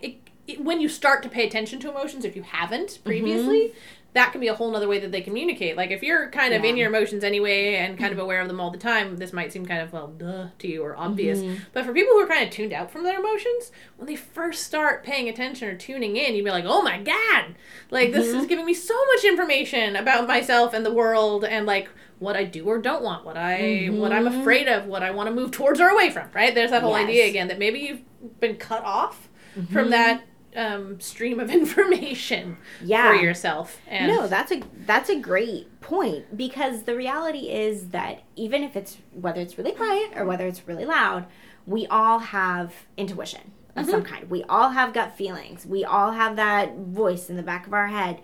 [0.00, 3.74] it, it when you start to pay attention to emotions, if you haven't Mm-hmm.
[4.14, 5.74] That can be a whole nother way that they communicate.
[5.74, 8.60] Like if you're kind of in your emotions anyway and kind of aware of them
[8.60, 11.38] all the time, this might seem kind of well duh to you or obvious.
[11.40, 11.60] Mhm.
[11.72, 14.64] But for people who are kind of tuned out from their emotions, when they first
[14.64, 17.54] start paying attention or tuning in, you'd be like, oh my God,
[17.90, 18.40] like this Mm-hmm.
[18.40, 22.44] is giving me so much information about myself and the world and like what I
[22.44, 24.40] do or don't want, what I what I'm Mhm.
[24.42, 26.54] afraid of, what I want to move towards or away from, right?
[26.54, 27.08] There's that whole Yes.
[27.08, 29.72] idea again that maybe you've been cut off Mm-hmm.
[29.72, 30.22] from that
[30.56, 33.08] um, stream of information yeah.
[33.08, 33.80] for yourself.
[33.88, 38.76] And no that's a that's a great point because the reality is that even if
[38.76, 41.26] it's whether it's really quiet or whether it's really loud
[41.66, 44.28] we all have intuition of some kind.
[44.28, 45.64] We all have gut feelings.
[45.64, 48.20] We all have that voice in the back of our head.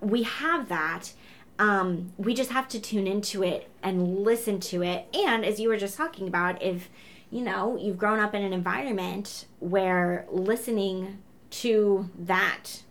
[0.00, 1.12] We have that.
[1.58, 5.06] Um, we just have to tune into it and listen to it.
[5.14, 6.90] And as you were just talking about, if
[7.30, 11.18] you know you've grown up in an environment where listening
[11.62, 12.82] to that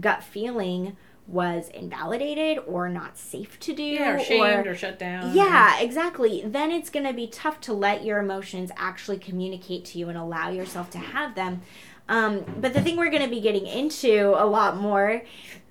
[0.00, 5.34] gut feeling was invalidated or not safe to do Yeah, or shamed or, shut down.
[5.34, 9.98] yeah exactly then it's going to be tough to let your emotions actually communicate to
[9.98, 11.62] you and allow yourself to have them
[12.08, 15.22] um, but the thing we're going to be getting into a lot more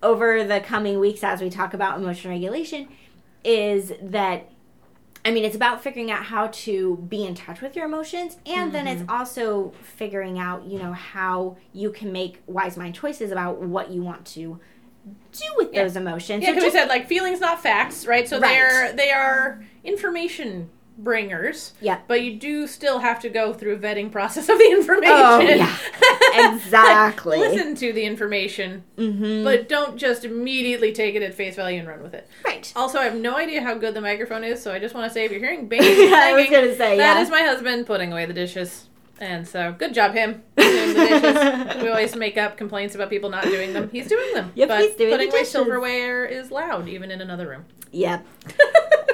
[0.02, 2.88] over the coming weeks as we talk about emotion regulation
[3.44, 4.50] is that
[5.24, 8.74] I mean, it's about figuring out how to be in touch with your emotions, and
[8.74, 9.12] then it's mm-hmm.
[9.12, 14.02] also figuring out, you know, how you can make wise mind choices about what you
[14.02, 14.60] want to
[15.32, 15.84] do with Yeah.
[15.84, 16.42] those emotions.
[16.44, 18.28] Yeah, So because we said like feelings, not facts, right?
[18.28, 18.50] So Right.
[18.50, 21.74] they're they are information bringers.
[21.82, 22.00] Yeah.
[22.08, 25.14] But you do still have to go through a vetting process of the information.
[25.16, 26.54] Oh, yeah.
[26.54, 27.38] Exactly.
[27.40, 29.44] Listen to the information, Mhm.
[29.44, 32.28] but don't just immediately take it at face value and run with it.
[32.46, 32.72] right.
[32.76, 35.14] Also, I have no idea how good the microphone is, so I just want to
[35.14, 37.22] say if you're hearing banging, I was gonna say, that yeah.
[37.22, 38.88] is my husband putting away the dishes.
[39.22, 41.82] And so, good job him doing the dishes.
[41.84, 43.88] we always make up complaints about people not doing them.
[43.92, 44.52] He's doing them.
[44.56, 47.66] Yep, but he's doing putting away silverware is loud, even in another room.
[47.92, 48.26] Yep.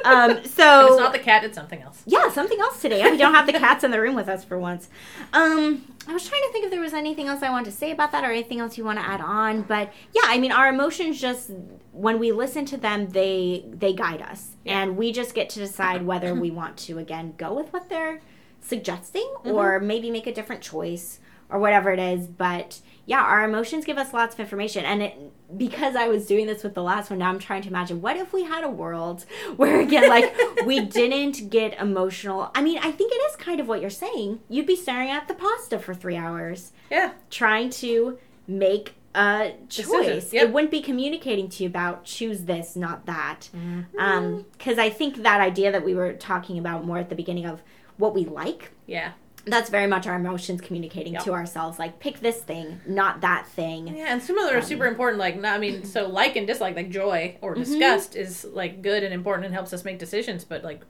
[0.05, 2.01] Um, If so it's not the cat, it's something else.
[2.05, 3.03] yeah, something else today.
[3.11, 4.87] We don't have the cats in the room with us for once.
[5.33, 7.91] Um, I was trying to think if there was anything else I wanted to say
[7.91, 10.69] about that or anything else you want to add on, but yeah, I mean, our
[10.69, 11.51] emotions just
[11.91, 14.81] when we listen to them, they they guide us, Yeah.
[14.83, 18.21] and we just get to decide whether we want to again go with what they're
[18.67, 22.27] suggesting or maybe make a different choice or whatever it is.
[22.27, 26.45] But yeah, our emotions give us lots of information, and it because I was doing
[26.45, 28.69] this with the last one, now I'm trying to imagine what if we had a
[28.69, 29.25] world
[29.55, 32.51] where again, like we didn't get emotional.
[32.53, 34.41] I mean, I think it is kind of what you're saying.
[34.49, 37.11] You'd be staring at the pasta for three hours, Yeah.
[37.29, 40.31] trying to make a choice.
[40.33, 40.43] yep.
[40.43, 43.49] It wouldn't be communicating to you about choose this, not that.
[43.55, 43.97] Mm-hmm.
[43.99, 47.45] Um, because I think that idea that we were talking about more at the beginning
[47.45, 47.61] of
[47.97, 49.11] what we like Yeah.
[49.45, 51.23] that's very much our emotions communicating Yep.
[51.23, 54.61] to ourselves like pick this thing not that thing Yeah, and some of them are
[54.61, 55.19] super important.
[55.19, 57.63] Like, not, I mean, so like and dislike, like joy or Mm-hmm.
[57.63, 60.43] disgust, is like good and important and helps us make decisions.
[60.43, 60.81] But like,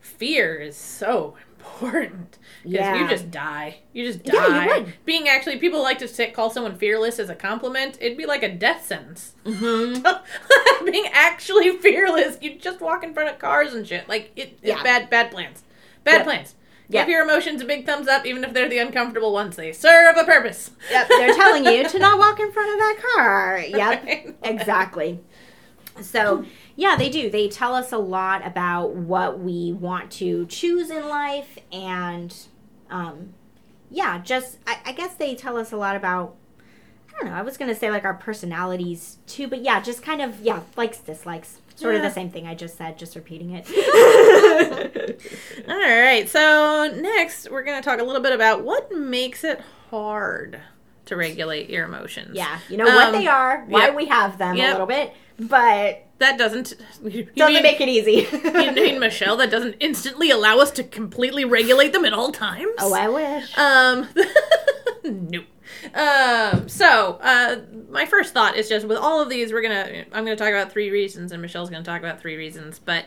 [0.00, 3.02] fear is so important because Yeah.
[3.02, 3.80] you just die.
[3.92, 4.86] You just die Yeah, you.
[5.04, 7.98] Being actually, people like to say, call someone fearless as a compliment.
[8.00, 9.34] It'd be like a death sentence.
[9.44, 10.84] mm-hmm.
[10.90, 14.08] Being actually fearless, you just walk in front of cars and shit.
[14.08, 14.82] Like it, it's Yeah.
[14.82, 15.62] bad, bad plans.
[16.04, 16.24] Bad Yep.
[16.24, 16.54] plans.
[16.88, 17.06] Yep.
[17.06, 19.54] Give your emotions a big thumbs up, even if they're the uncomfortable ones.
[19.56, 20.72] They serve a purpose.
[20.90, 24.36] yep they're telling you to not walk in front of that car yep Right.
[24.42, 25.20] exactly
[26.00, 26.44] so
[26.76, 31.08] yeah they do they tell us a lot about what we want to choose in
[31.08, 32.34] life and
[32.90, 33.34] um
[33.90, 36.36] yeah just I, I guess they tell us a lot about
[37.08, 40.22] i don't know i was gonna say like our personalities too but yeah just kind
[40.22, 43.66] of yeah likes dislikes sort of the same thing i just said just repeating it
[45.68, 46.28] All right.
[46.28, 49.60] So next, we're going to talk a little bit about what makes it
[49.90, 50.60] hard
[51.06, 52.36] to regulate your emotions.
[52.36, 53.96] yeah you know what Um, they are why yep.
[53.96, 54.68] we have them Yep.
[54.68, 56.74] a little bit but That doesn't.
[57.02, 59.36] Doesn't mean, make it easy you mean Michelle?
[59.36, 62.70] That doesn't instantly allow us to completely regulate them at all times.
[62.78, 64.08] oh i wish Um,
[65.32, 65.46] nope.
[65.94, 67.56] Um, so, uh,
[67.88, 70.70] my first thought is just with all of these, we're gonna, I'm gonna talk about
[70.70, 73.06] three reasons, and Michelle's gonna talk about three reasons, but,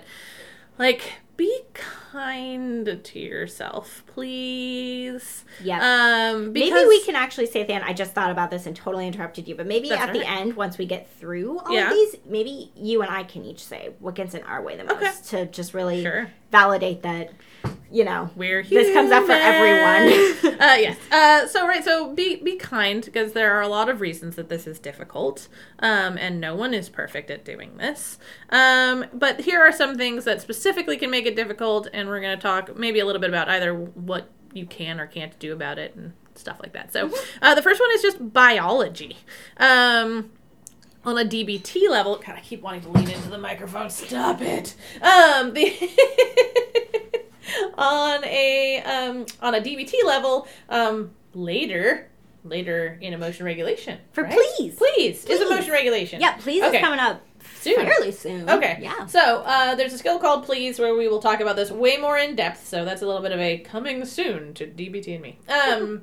[0.80, 5.46] like, be kind to yourself, please.
[5.64, 7.82] yeah Um, Maybe we can actually say Than.
[7.82, 10.30] I just thought about this and totally interrupted you, but maybe at the right.
[10.42, 11.88] end, once we get through all Yeah.
[11.90, 14.84] of these, maybe you and I can each say what gets in our way the
[14.84, 15.46] most Okay.
[15.46, 16.30] to just really Sure.
[16.52, 17.32] validate that,
[17.94, 20.60] you know, We're This comes up for everyone.
[20.60, 20.98] uh, yes.
[21.12, 21.84] Uh, so right.
[21.84, 25.48] So be be kind because there are a lot of reasons that this is difficult,
[25.78, 28.18] um, and no one is perfect at doing this.
[28.50, 32.36] Um, but here are some things that specifically can make it difficult, and we're going
[32.36, 35.78] to talk maybe a little bit about either what you can or can't do about
[35.78, 36.92] it and stuff like that.
[36.92, 37.12] So
[37.44, 39.18] uh, the first one is just biology.
[39.58, 40.32] Um,
[41.06, 43.90] on a DBT level, God, I keep wanting to lean into the microphone.
[43.90, 44.76] Stop it.
[45.02, 45.70] Um, the
[47.78, 52.10] on a um, on a DBT level, um, later
[52.46, 54.34] later in emotion regulation For right?
[54.58, 54.76] please.
[54.76, 56.20] please is emotion regulation.
[56.20, 56.78] yeah, please Okay.
[56.78, 57.22] is coming up
[57.62, 57.76] Soon.
[57.86, 58.50] fairly soon.
[58.50, 58.80] Okay.
[58.82, 59.06] Yeah.
[59.06, 62.18] So uh, there's a skill called Please where we will talk about this way more
[62.18, 62.68] in depth.
[62.68, 65.40] So that's a little bit of a coming soon to DBT and me.
[65.48, 66.02] Um,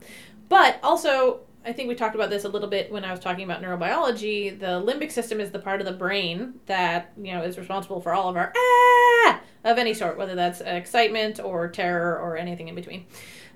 [0.49, 3.45] but also, I think we talked about this a little bit when I was talking
[3.45, 4.59] about neurobiology.
[4.59, 8.15] The limbic system is the part of the brain that you know is responsible for
[8.15, 12.75] all of our ah of any sort, whether that's excitement or terror or anything in
[12.75, 13.05] between.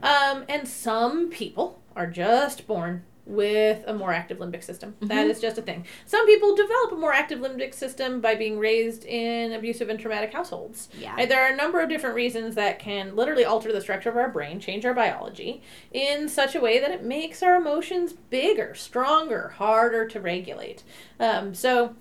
[0.03, 4.93] Um, and some people are just born with a more active limbic system.
[4.93, 5.07] Mm-hmm.
[5.07, 5.85] That is just a thing.
[6.07, 10.33] Some people develop a more active limbic system by being raised in abusive and traumatic
[10.33, 10.89] households.
[10.99, 11.15] Yeah.
[11.15, 11.29] Right?
[11.29, 14.29] There are a number of different reasons that can literally alter the structure of our
[14.29, 19.55] brain, change our biology in such a way that it makes our emotions bigger, stronger,
[19.57, 20.83] harder to regulate.
[21.19, 21.95] Um, so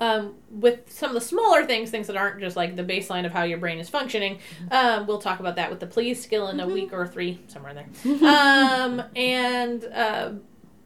[0.00, 3.32] um, with some of the smaller things, things that aren't just like the baseline of
[3.32, 4.72] how your brain is functioning, mm-hmm.
[4.72, 6.74] um, we'll talk about that with the please skill in a mm-hmm.
[6.74, 7.76] week or three, somewhere in
[8.12, 8.30] there.
[8.30, 10.32] um, and uh,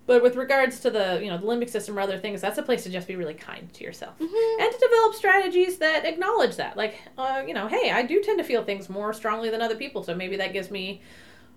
[0.07, 2.63] but with regards to the you know the limbic system or other things, that's a
[2.63, 4.63] place to just be really kind to yourself mm-hmm.
[4.63, 6.77] and to develop strategies that acknowledge that.
[6.77, 9.77] Like, uh, you know, hey, I do tend to feel things more strongly than other
[9.77, 11.03] people, so maybe that gives me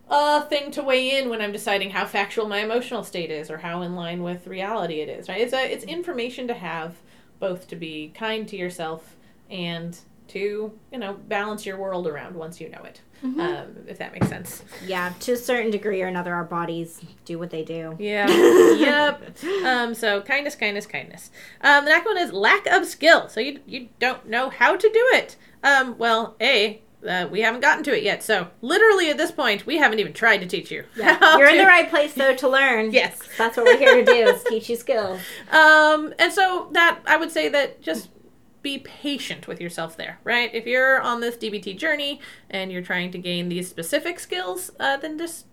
[0.10, 3.58] a thing to weigh in when I'm deciding how factual my emotional state is or
[3.58, 5.30] how in line with reality it is.
[5.30, 5.40] Right?
[5.42, 6.96] It's a it's information to have
[7.42, 9.18] both to be kind to yourself
[9.50, 10.00] and
[10.30, 13.40] to you know balance your world around once you know it mm-hmm.
[13.40, 14.64] um, if that makes sense.
[14.86, 17.96] Yeah to a certain degree or another our bodies do what they do.
[18.00, 18.28] Yeah.
[18.82, 19.44] Yep.
[19.66, 21.30] Um, so kindness kindness kindness.
[21.62, 23.28] Um, the next one is lack of skill.
[23.28, 25.36] So you, you don't know how to do it.
[25.64, 28.24] Um, well a uh, we haven't gotten to it yet.
[28.24, 30.86] So literally at this point, we haven't even tried to teach you.
[30.96, 31.18] Yeah.
[31.38, 31.54] You're to...
[31.54, 32.92] in the right place though to learn.
[32.92, 35.20] yes, that's what we're here to do is teach you skills.
[35.52, 38.10] Um, and so that I would say that just
[38.62, 40.54] be patient with yourself there, right?
[40.54, 44.98] If you're on this DBT journey and you're trying to gain these specific skills, uh,
[44.98, 45.46] then just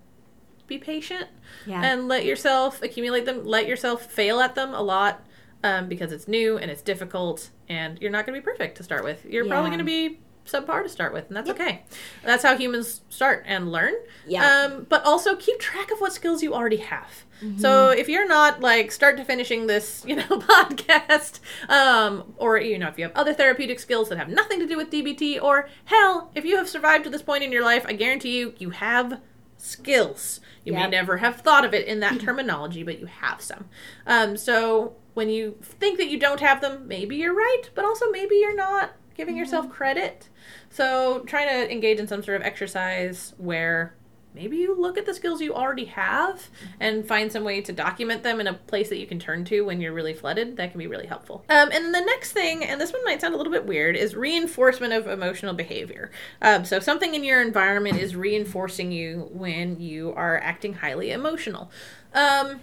[0.67, 1.27] be patient
[1.67, 1.81] yeah.
[1.83, 3.45] and let yourself accumulate them.
[3.45, 5.25] Let yourself fail at them a lot
[5.65, 8.83] um, because it's new and it's difficult, and you're not going to be perfect to
[8.83, 9.25] start with.
[9.25, 9.53] You're yeah.
[9.53, 11.61] probably going to be subpar to start with, and that's yep.
[11.61, 11.83] okay.
[12.25, 13.95] That's how humans start and learn.
[14.27, 14.65] Yeah.
[14.65, 17.25] Um, but also keep track of what skills you already have.
[17.43, 17.59] Mm-hmm.
[17.59, 22.79] So if you're not like start to finishing this, you know, podcast, um, or you
[22.79, 25.69] know, if you have other therapeutic skills that have nothing to do with DBT, or
[25.87, 28.71] hell, if you have survived to this point in your life, I guarantee you, you
[28.71, 29.21] have
[29.59, 30.41] skills.
[30.65, 30.83] You yep.
[30.83, 33.67] may never have thought of it in that terminology, but you have some.
[34.07, 38.11] Um, so when you think that you don't have them, maybe you're right, but also
[38.11, 39.41] maybe you're not giving mm-hmm.
[39.41, 40.31] yourself credit.
[40.71, 43.95] So trying to engage in some sort of exercise where
[44.35, 48.23] maybe you look at the skills you already have and find some way to document
[48.23, 50.57] them in a place that you can turn to when you're really flooded.
[50.57, 51.45] That can be really helpful.
[51.49, 54.15] Um, and the next thing, and this one might sound a little bit weird, is
[54.15, 56.13] reinforcement of emotional behavior.
[56.41, 61.73] Um, so something in your environment is reinforcing you when you are acting highly emotional.
[62.15, 62.61] Um,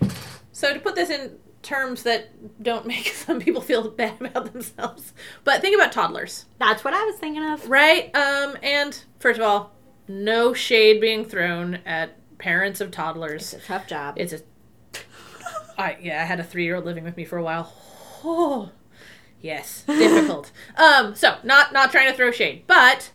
[0.53, 5.13] so to put this in terms that don't make some people feel bad about themselves.
[5.43, 6.45] But think about toddlers.
[6.59, 7.69] That's what I was thinking of.
[7.69, 8.15] Right?
[8.15, 9.71] Um, and first of all,
[10.07, 13.53] no shade being thrown at parents of toddlers.
[13.53, 14.15] It's a tough job.
[14.17, 14.41] It's a
[15.77, 17.73] I yeah, I had a three year old living with me for a while.
[18.23, 18.71] Oh
[19.41, 19.83] yes.
[19.87, 20.51] Difficult.
[20.77, 23.11] um, so not not trying to throw shade, but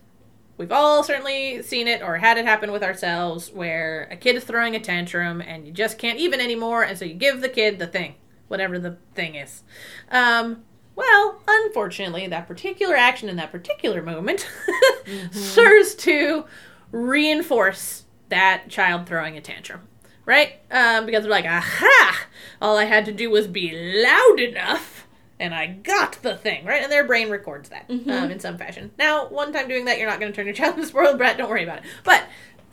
[0.56, 4.44] we've all certainly seen it or had it happen with ourselves where a kid is
[4.44, 7.78] throwing a tantrum and you just can't even anymore and so you give the kid
[7.78, 8.14] the thing
[8.50, 9.62] whatever the thing is.
[10.10, 10.64] Um,
[10.96, 14.46] well, unfortunately, that particular action in that particular moment
[15.04, 15.38] mm-hmm.
[15.38, 16.44] serves to
[16.90, 19.82] reinforce that child throwing a tantrum,
[20.26, 20.54] right?
[20.70, 22.26] Um, because they're like, aha!
[22.60, 25.06] All I had to do was be loud enough,
[25.38, 26.82] and I got the thing, right?
[26.82, 28.10] And their brain records that mm-hmm.
[28.10, 28.90] um, in some fashion.
[28.98, 31.18] Now, one time doing that, you're not going to turn your child into a spoiled
[31.18, 31.38] brat.
[31.38, 31.84] Don't worry about it.
[32.02, 32.24] But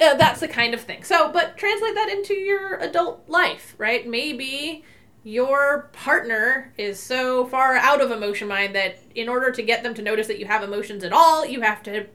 [0.01, 1.03] uh, that's the kind of thing.
[1.03, 4.07] So, but translate that into your adult life, right?
[4.07, 4.83] Maybe
[5.23, 9.93] your partner is so far out of emotion mind that in order to get them
[9.95, 12.07] to notice that you have emotions at all, you have to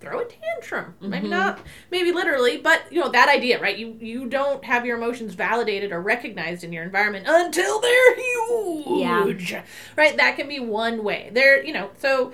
[0.00, 0.94] throw a tantrum.
[0.94, 1.10] Mm-hmm.
[1.10, 3.76] Maybe not, maybe literally, but you know that idea, right?
[3.76, 9.52] You you don't have your emotions validated or recognized in your environment until they're huge.
[9.52, 9.64] Yeah.
[9.96, 10.16] Right?
[10.16, 11.30] That can be one way.
[11.32, 12.32] There, you know, so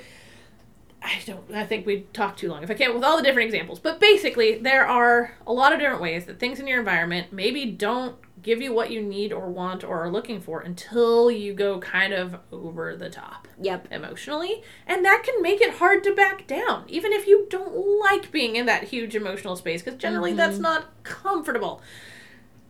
[1.02, 3.46] I don't I think we'd talk too long if I can't with all the different
[3.46, 3.80] examples.
[3.80, 7.66] But basically, there are a lot of different ways that things in your environment maybe
[7.66, 11.78] don't give you what you need or want or are looking for until you go
[11.78, 13.48] kind of over the top.
[13.60, 13.88] Yep.
[13.90, 14.62] Emotionally.
[14.86, 18.56] And that can make it hard to back down, even if you don't like being
[18.56, 20.38] in that huge emotional space, because generally mm-hmm.
[20.38, 21.82] that's not comfortable.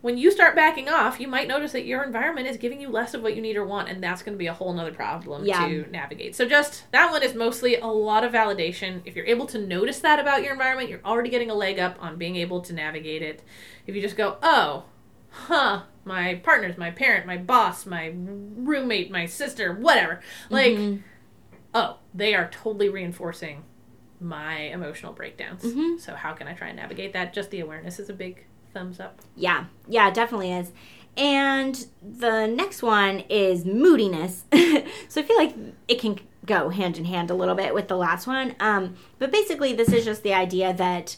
[0.02, 3.14] When you start backing off, you might notice that your environment is giving you less
[3.14, 5.44] of what you need or want, and that's going to be a whole nother problem
[5.44, 5.64] yeah.
[5.64, 6.34] to navigate.
[6.34, 9.00] So, just that one is mostly a lot of validation.
[9.04, 11.96] If you're able to notice that about your environment, you're already getting a leg up
[12.00, 13.44] on being able to navigate it.
[13.86, 14.86] If you just go, oh,
[15.30, 20.20] huh, my partner's my parent, my boss, my roommate, my sister, whatever.
[20.50, 21.02] Like, mm-hmm.
[21.74, 23.62] oh, they are totally reinforcing
[24.18, 25.62] my emotional breakdowns.
[25.62, 25.98] Mm-hmm.
[25.98, 27.32] So, how can I try and navigate that?
[27.32, 29.20] Just the awareness is a big thumbs up.
[29.36, 30.72] Yeah, yeah, it definitely is.
[31.16, 34.44] And the next one is moodiness.
[35.08, 35.54] so, I feel like
[35.86, 38.54] it can go hand in hand a little bit with the last one.
[38.60, 41.16] Um, but basically, this is just the idea that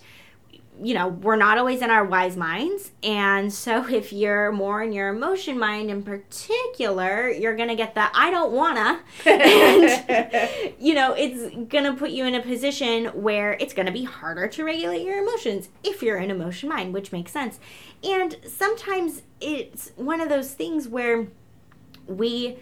[0.83, 2.91] you know, we're not always in our wise minds.
[3.03, 7.95] And so if you're more in your emotion mind in particular, you're going to get
[7.95, 9.01] that I don't wanna.
[9.27, 13.93] And, you know, it's going to put you in a position where it's going to
[13.93, 17.59] be harder to regulate your emotions if you're in emotion mind, which makes sense.
[18.03, 21.29] And sometimes it's one of those things where
[22.07, 22.59] we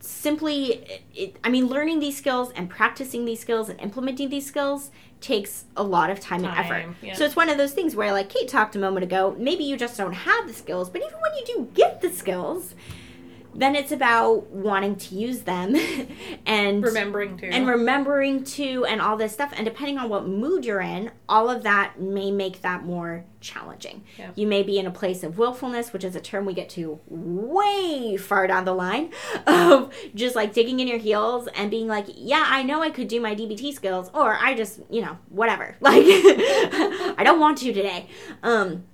[0.00, 4.90] simply it, i mean learning these skills and practicing these skills and implementing these skills
[5.20, 7.14] takes a lot of time, time and effort yeah.
[7.14, 9.76] so it's one of those things where like kate talked a moment ago maybe you
[9.76, 12.74] just don't have the skills but even when you do get the skills
[13.54, 15.74] then it's about wanting to use them
[16.46, 17.48] and remembering to.
[17.48, 19.52] and remembering to and all this stuff.
[19.56, 24.02] And depending on what mood you're in all of that may make that more challenging.
[24.18, 24.30] Yeah.
[24.34, 26.98] you may be in a place of willfulness which is a term we get to
[27.06, 29.12] way far down the line
[29.46, 33.06] of just like digging in your heels and being like yeah i know i could
[33.06, 35.76] do my dbt skills or i just you know whatever.
[35.80, 38.08] Like i don't want to today.
[38.42, 38.84] Um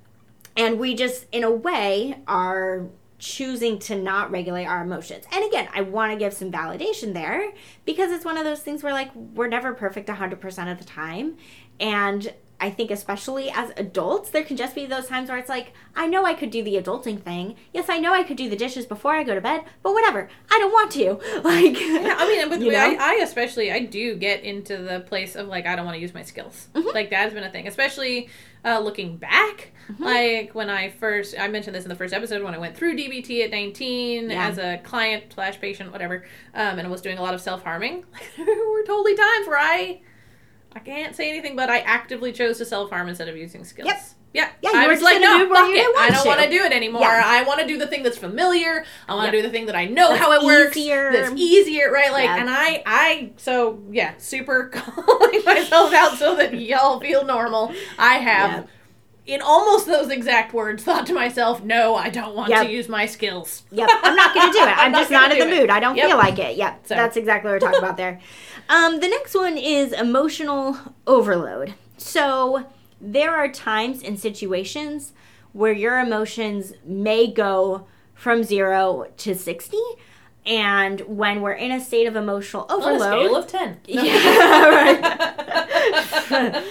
[0.56, 2.86] and we just in a way are
[3.24, 5.24] choosing to not regulate our emotions.
[5.32, 7.52] And again, I want to give some validation there
[7.86, 11.38] because it's one of those things where like we're never perfect 100% of the time
[11.80, 15.72] and I think especially as adults, there can just be those times where it's like,
[15.96, 17.56] I know I could do the adulting thing.
[17.72, 20.28] Yes, I know I could do the dishes before I go to bed, but whatever.
[20.50, 21.20] I don't want to.
[21.44, 25.34] Like, yeah, I mean, with me, I, I, especially, I do get into the place
[25.34, 26.68] of like, I don't want to use my skills.
[26.74, 26.88] Mm-hmm.
[26.94, 28.28] Like that's been a thing, especially
[28.64, 29.72] uh, looking back.
[29.88, 30.04] Mm-hmm.
[30.04, 32.96] Like when I first, I mentioned this in the first episode when I went through
[32.96, 34.48] DBT at 19 yeah.
[34.48, 37.62] as a client slash patient, whatever, um, and I was doing a lot of self
[37.62, 38.04] harming.
[38.36, 40.00] there were totally times where I
[40.72, 43.88] I can't say anything, but I actively chose to self harm instead of using skills.
[43.88, 44.02] Yep.
[44.34, 44.70] Yeah, yeah.
[44.74, 45.96] I was like, no, fuck it.
[45.96, 47.02] I don't want to do it anymore.
[47.02, 47.22] Yeah.
[47.24, 48.84] I want to do the thing that's familiar.
[49.08, 49.44] I want to yep.
[49.44, 50.76] do the thing that I know that's how it works.
[50.76, 51.12] Easier.
[51.12, 52.10] That's easier, right?
[52.10, 52.38] Like, yeah.
[52.38, 57.72] and I, I, so yeah, super calling myself out so that y'all feel normal.
[57.96, 58.68] I have.
[59.26, 62.66] In almost those exact words, thought to myself, "No, I don't want yep.
[62.66, 63.62] to use my skills.
[63.70, 64.68] Yep, I'm not going to do it.
[64.68, 65.70] I'm, I'm just not, not in the mood.
[65.70, 66.08] I don't yep.
[66.08, 66.58] feel like it.
[66.58, 66.94] Yep, so.
[66.94, 68.20] that's exactly what we're talking about there.
[68.66, 71.74] Um, the next one is emotional overload.
[71.98, 72.66] So
[73.12, 75.12] there are times and situations
[75.52, 79.76] where your emotions may go from zero to 60.
[80.46, 84.02] And when we're in a state of emotional overload, On a scale of ten, no.
[84.02, 84.98] yeah, right.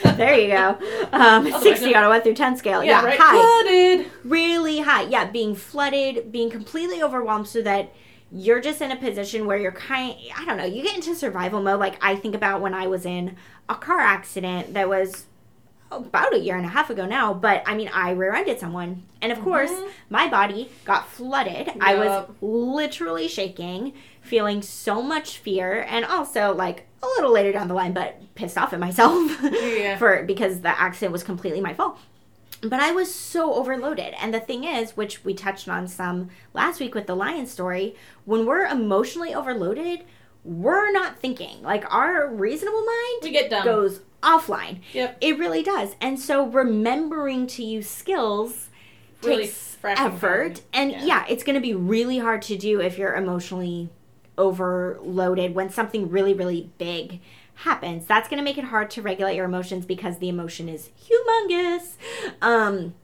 [0.18, 0.78] there you go.
[1.12, 3.20] Um, oh, Sixty on a one through ten scale, yeah, yeah right.
[3.20, 5.02] high, flooded, really high.
[5.04, 7.92] Yeah, being flooded, being completely overwhelmed, so that
[8.32, 11.60] you're just in a position where you're kind I don't know, you get into survival
[11.60, 13.38] mode like I think about when I was in
[13.70, 15.26] a car accident that was
[15.98, 19.32] about a year and a half ago now, but I mean, I rear-ended someone, and
[19.32, 19.48] of mm-hmm.
[19.48, 19.72] course,
[20.10, 21.68] my body got flooded.
[21.68, 21.78] Yep.
[21.82, 27.68] I was literally shaking, feeling so much fear, and also like a little later down
[27.68, 29.98] the line, but pissed off at myself yeah.
[30.00, 31.98] for because the accident was completely my fault
[32.62, 34.14] but I was so overloaded.
[34.20, 37.96] And the thing is, which we touched on some last week with the lion story,
[38.26, 40.06] when we're emotionally overloaded,
[40.44, 41.62] we're not thinking.
[41.62, 43.66] Like our reasonable mind we get dumb.
[43.66, 44.80] goes offline.
[44.94, 45.18] Yep.
[45.22, 45.96] It really does.
[46.02, 48.70] And so remembering to use skills
[49.24, 50.62] really takes effort.
[50.74, 51.06] And yeah.
[51.06, 53.90] yeah, it's going to be really hard to do if you're emotionally
[54.38, 57.20] overloaded when something really, really big
[57.56, 58.06] happens.
[58.06, 61.96] That's going to make it hard to regulate your emotions because the emotion is humongous.
[62.42, 62.96] Um,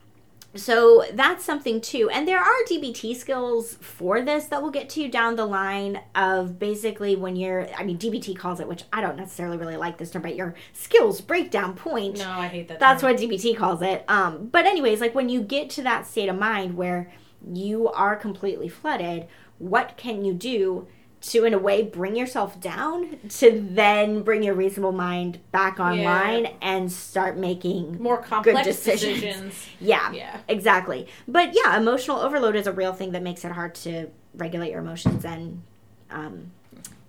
[0.56, 2.10] so that's something too.
[2.10, 6.00] And there are DBT skills for this that we'll get to you down the line
[6.14, 9.98] of basically when you're, I mean, DBT calls it, which I don't necessarily really like
[9.98, 12.18] this term, but your skills breakdown point.
[12.18, 12.80] No, I hate that.
[12.80, 13.12] That's term.
[13.12, 14.04] what DBT calls it.
[14.08, 17.12] Um, but, anyways, like when you get to that state of mind where
[17.48, 19.28] you are completely flooded,
[19.58, 20.88] what can you do
[21.20, 26.44] to in a way bring yourself down to then bring your reasonable mind back online
[26.44, 26.52] yeah.
[26.62, 29.20] and start making more complex decisions.
[29.20, 29.66] decisions.
[29.80, 31.06] Yeah, yeah, exactly.
[31.26, 34.80] But yeah, emotional overload is a real thing that makes it hard to regulate your
[34.80, 35.62] emotions and
[36.10, 36.52] um,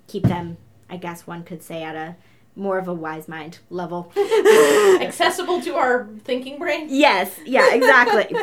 [0.07, 0.57] keep them.
[0.89, 2.15] I guess one could say at a
[2.55, 4.11] more of a wise mind level,
[5.01, 6.87] accessible to our thinking brain.
[6.89, 8.37] Yes, yeah, exactly.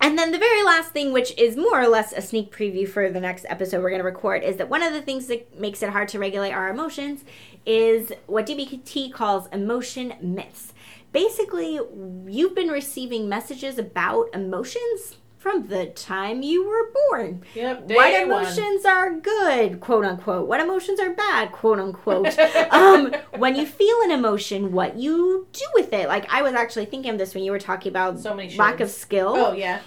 [0.00, 3.10] And then the very last thing, which is more or less a sneak preview for
[3.10, 5.82] the next episode we're going to record, is that one of the things that makes
[5.82, 7.24] it hard to regulate our emotions
[7.64, 10.74] is what DBT calls emotion myths.
[11.12, 11.80] Basically,
[12.26, 15.16] you've been receiving messages about emotions
[15.46, 17.40] from the time you were born.
[17.54, 17.88] Yep.
[17.88, 18.92] what emotions one.
[18.92, 20.48] are good, quote unquote.
[20.48, 22.36] What emotions are bad, quote unquote.
[22.72, 26.08] um, when you feel an emotion, what you do with it.
[26.08, 28.80] Like I was actually thinking of this when you were talking about so many lack
[28.80, 29.34] of skill.
[29.36, 29.82] Oh yeah.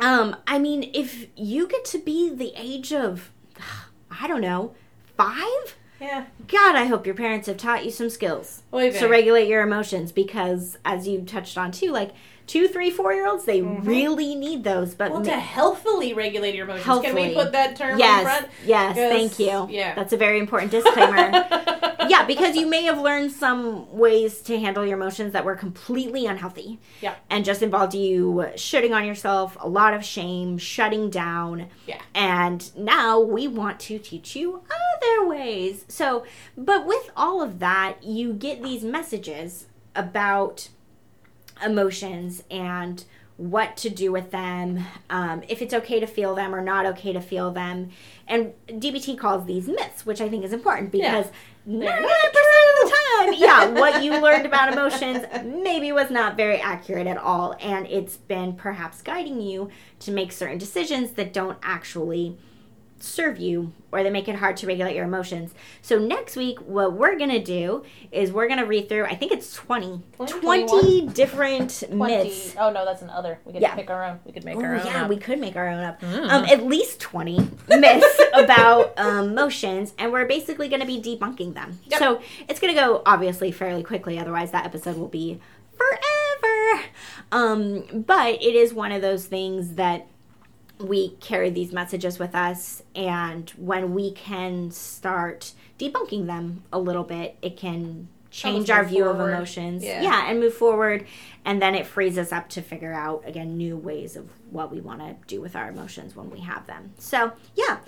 [0.00, 3.30] Um, I mean, if you get to be the age of,
[4.10, 4.74] I don't know,
[5.16, 5.76] five.
[6.00, 6.24] Yeah.
[6.48, 10.10] God, I hope your parents have taught you some skills Oy to regulate your emotions
[10.10, 12.10] because, as you touched on too, like
[12.50, 13.86] two, three, four year olds, they mm-hmm.
[13.86, 14.92] really need those.
[14.96, 17.00] But Well, ma- to healthily regulate your emotions.
[17.02, 18.48] Can we put that term yes, in front?
[18.66, 19.68] yes, thank you.
[19.70, 19.94] yeah.
[19.94, 21.30] that's a very important disclaimer.
[22.08, 26.26] yeah, because you may have learned some ways to handle your emotions that were completely
[26.26, 26.80] unhealthy.
[27.00, 27.14] Yeah.
[27.30, 31.68] And just involved you shitting on yourself, a lot of shame, shutting down.
[31.86, 32.02] Yeah.
[32.16, 35.84] And now we want to teach you other ways.
[35.86, 36.24] So,
[36.56, 40.68] but with all of that, you get these messages about
[41.64, 43.04] emotions and
[43.36, 47.12] what to do with them, um, if it's okay to feel them or not okay
[47.14, 47.88] to feel them.
[48.28, 51.26] And DBT calls these myths, which I think is important because
[51.66, 56.60] They're 99% of the time, yeah, what you learned about emotions maybe was not very
[56.60, 57.56] accurate at all.
[57.60, 62.36] And it's been perhaps guiding you to make certain decisions that don't actually
[63.02, 65.52] serve you or they make it hard to regulate your emotions.
[65.82, 69.14] So next week what we're going to do is we're going to read through I
[69.14, 72.16] think it's 20 20, 20 different 20.
[72.16, 72.54] myths.
[72.58, 73.38] Oh no, that's another.
[73.44, 73.74] We could Yeah.
[73.74, 74.20] pick our own.
[74.24, 74.86] We could make Oh, our own.
[74.86, 75.08] yeah, up.
[75.08, 76.00] we could make our own up.
[76.00, 76.30] Mm.
[76.30, 77.38] Um, at least 20
[77.68, 81.80] myths about um, motions, and we're basically going to be debunking them.
[81.86, 81.98] Yep.
[81.98, 85.40] So it's going to go obviously fairly quickly, otherwise, that episode will be
[85.76, 86.84] forever.
[87.32, 90.06] Um, but it is one of those things that
[90.80, 97.04] we carry these messages with us, and when we can start debunking them a little
[97.04, 99.82] bit, it can change our view of emotions.
[99.82, 100.02] Yeah.
[100.02, 101.04] yeah, and move forward.
[101.44, 104.80] And then it frees us up to figure out, again, new ways of what we
[104.80, 106.92] want to do with our emotions when we have them.
[106.98, 107.78] So, yeah.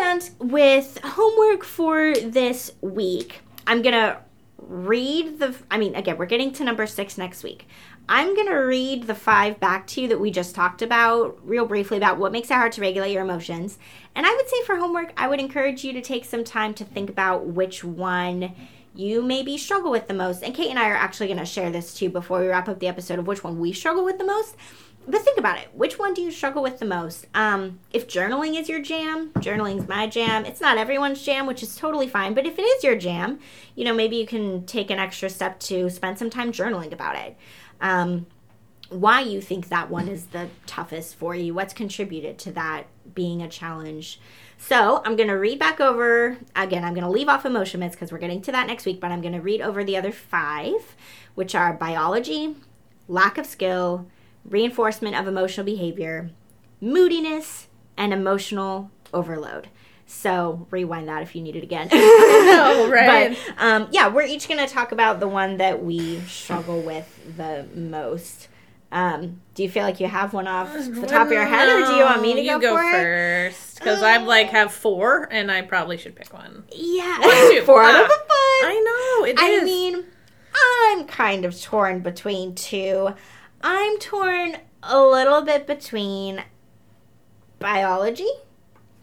[0.00, 4.18] And with homework for this week, I'm to
[4.58, 7.66] read the, I mean, again, we're getting to number six next week.
[8.08, 11.64] I'm going to read the five back to you that we just talked about real
[11.64, 13.78] briefly about what makes it hard to regulate your emotions.
[14.14, 16.84] And I would say for homework, I would encourage you to take some time to
[16.84, 18.52] think about which one
[18.94, 20.42] you maybe struggle with the most.
[20.42, 22.80] And Kate and I are actually going to share this too before we wrap up
[22.80, 24.56] the episode of which one we struggle with the most.
[25.08, 25.68] But think about it.
[25.74, 27.26] Which one do you struggle with the most?
[27.34, 30.44] Um, if journaling is your jam, journaling's my jam.
[30.44, 32.34] It's not everyone's jam, which is totally fine.
[32.34, 33.40] But if it is your jam,
[33.74, 37.16] you know, maybe you can take an extra step to spend some time journaling about
[37.16, 37.36] it.
[37.80, 38.26] Um,
[38.90, 43.40] why you think that one is the toughest for you, what's contributed to that being
[43.40, 44.20] a challenge.
[44.58, 47.94] So I'm going to read back over, again, I'm going to leave off emotion myths
[47.94, 50.12] because we're getting to that next week, but I'm going to read over the other
[50.12, 50.96] five,
[51.34, 52.56] which are biology,
[53.08, 54.06] lack of skill,
[54.44, 56.30] reinforcement of emotional behavior,
[56.80, 59.68] moodiness, and emotional overload.
[60.12, 61.88] So rewind that if you need it again.
[61.92, 63.38] know, right?
[63.56, 67.36] But um, yeah, we're each going to talk about the one that we struggle with
[67.36, 68.48] the most.
[68.92, 71.86] Um, do you feel like you have one off the top of your head, or
[71.86, 73.78] do you want me to you go, for first?
[73.78, 76.64] Because I like have four, and I probably should pick one.
[76.74, 77.62] Yeah, One, two.
[77.64, 78.02] four out Ah.
[78.02, 78.28] of the five.
[78.68, 79.62] I know it is.
[79.62, 80.04] I mean,
[80.92, 83.14] I'm kind of torn between two.
[83.62, 86.42] I'm torn a little bit between
[87.60, 88.28] biology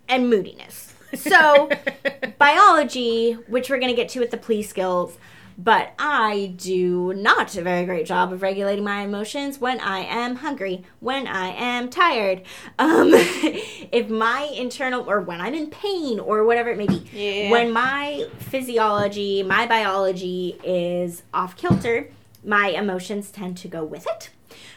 [0.10, 0.96] and moodiness.
[1.16, 1.70] So,
[2.38, 5.18] biology, which we're going to get to with the PLEASE skills,
[5.58, 10.38] but I do not a very great job of regulating my emotions when I am
[10.38, 12.44] hungry, when I am tired,
[12.78, 17.04] um, if my internal, or when I'm in pain, or whatever it may be.
[17.12, 17.52] Yeah.
[17.52, 22.12] When my physiology, my biology is off kilter,
[22.44, 24.30] my emotions tend to go with it.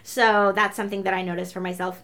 [0.02, 2.02] So that's something that I notice for myself.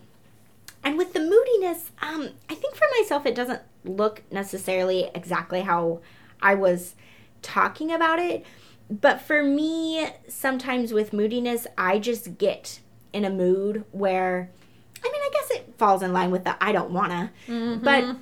[0.85, 6.01] And with the moodiness, um, I think for myself, it doesn't look necessarily exactly how
[6.41, 6.95] I was
[7.43, 8.45] talking about it.
[8.89, 12.81] But for me, sometimes with moodiness, I just get
[13.13, 14.51] in a mood where,
[15.05, 17.83] I mean, I guess it falls in line with the I don't wanna, mm-hmm.
[17.83, 18.17] but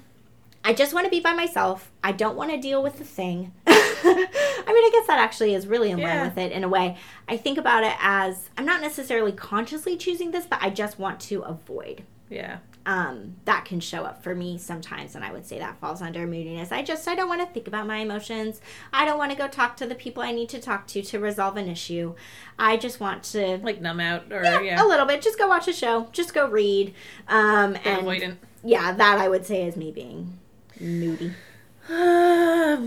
[0.64, 1.92] I just want to be by myself.
[2.02, 3.52] I don't want to deal with the thing.
[3.66, 6.24] I mean, I guess that actually is really in line Yeah.
[6.24, 6.96] with it in a way.
[7.28, 11.20] I think about it as I'm not necessarily consciously choosing this, but I just want
[11.20, 12.58] to avoid yeah.
[12.87, 16.26] Um, that can show up for me sometimes, and I would say that falls under
[16.26, 16.70] moodiness.
[16.70, 18.61] I just I don't want to think about my emotions.
[18.93, 21.18] I don't want to go talk to the people I need to talk to to
[21.18, 22.14] resolve an issue.
[22.59, 24.85] I just want to Like numb out or yeah, yeah.
[24.85, 25.22] a little bit.
[25.22, 26.09] Just go watch a show.
[26.12, 26.95] Just go read.
[27.28, 28.37] Um, and avoidant.
[28.62, 30.39] yeah, that I would say is me being
[30.78, 31.32] moody.
[31.89, 32.76] Uh,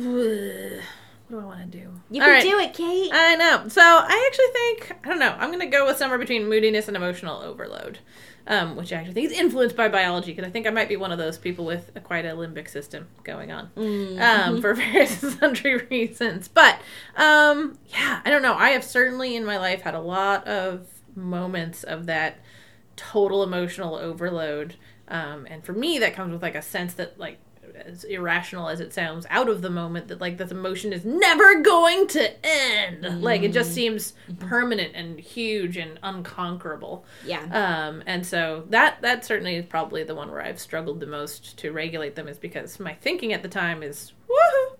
[1.27, 1.89] what do I want to do?
[2.09, 2.43] You All can right.
[2.43, 3.11] do it, Kate.
[3.13, 3.67] I know.
[3.67, 5.35] So I actually think I don't know.
[5.39, 7.99] I'm gonna go with somewhere between moodiness and emotional overload,
[8.47, 10.95] um, which I actually think is influenced by biology because I think I might be
[10.97, 14.21] one of those people with a, quite a limbic system going on Mm-hmm.
[14.21, 16.47] um, for various sundry reasons.
[16.47, 16.79] But
[17.15, 18.53] um, yeah, I don't know.
[18.55, 22.39] I have certainly in my life had a lot of moments of that
[22.95, 24.75] total emotional overload,
[25.07, 27.37] um, and for me that comes with like a sense that like
[27.85, 31.61] as irrational as it sounds, out of the moment that like this emotion is never
[31.61, 33.03] going to end.
[33.03, 33.23] Mm-hmm.
[33.23, 34.47] Like it just seems mm-hmm.
[34.47, 37.05] permanent and huge and unconquerable.
[37.25, 37.43] Yeah.
[37.51, 41.57] Um, and so that that certainly is probably the one where I've struggled the most
[41.59, 44.77] to regulate them is because my thinking at the time is woohoo,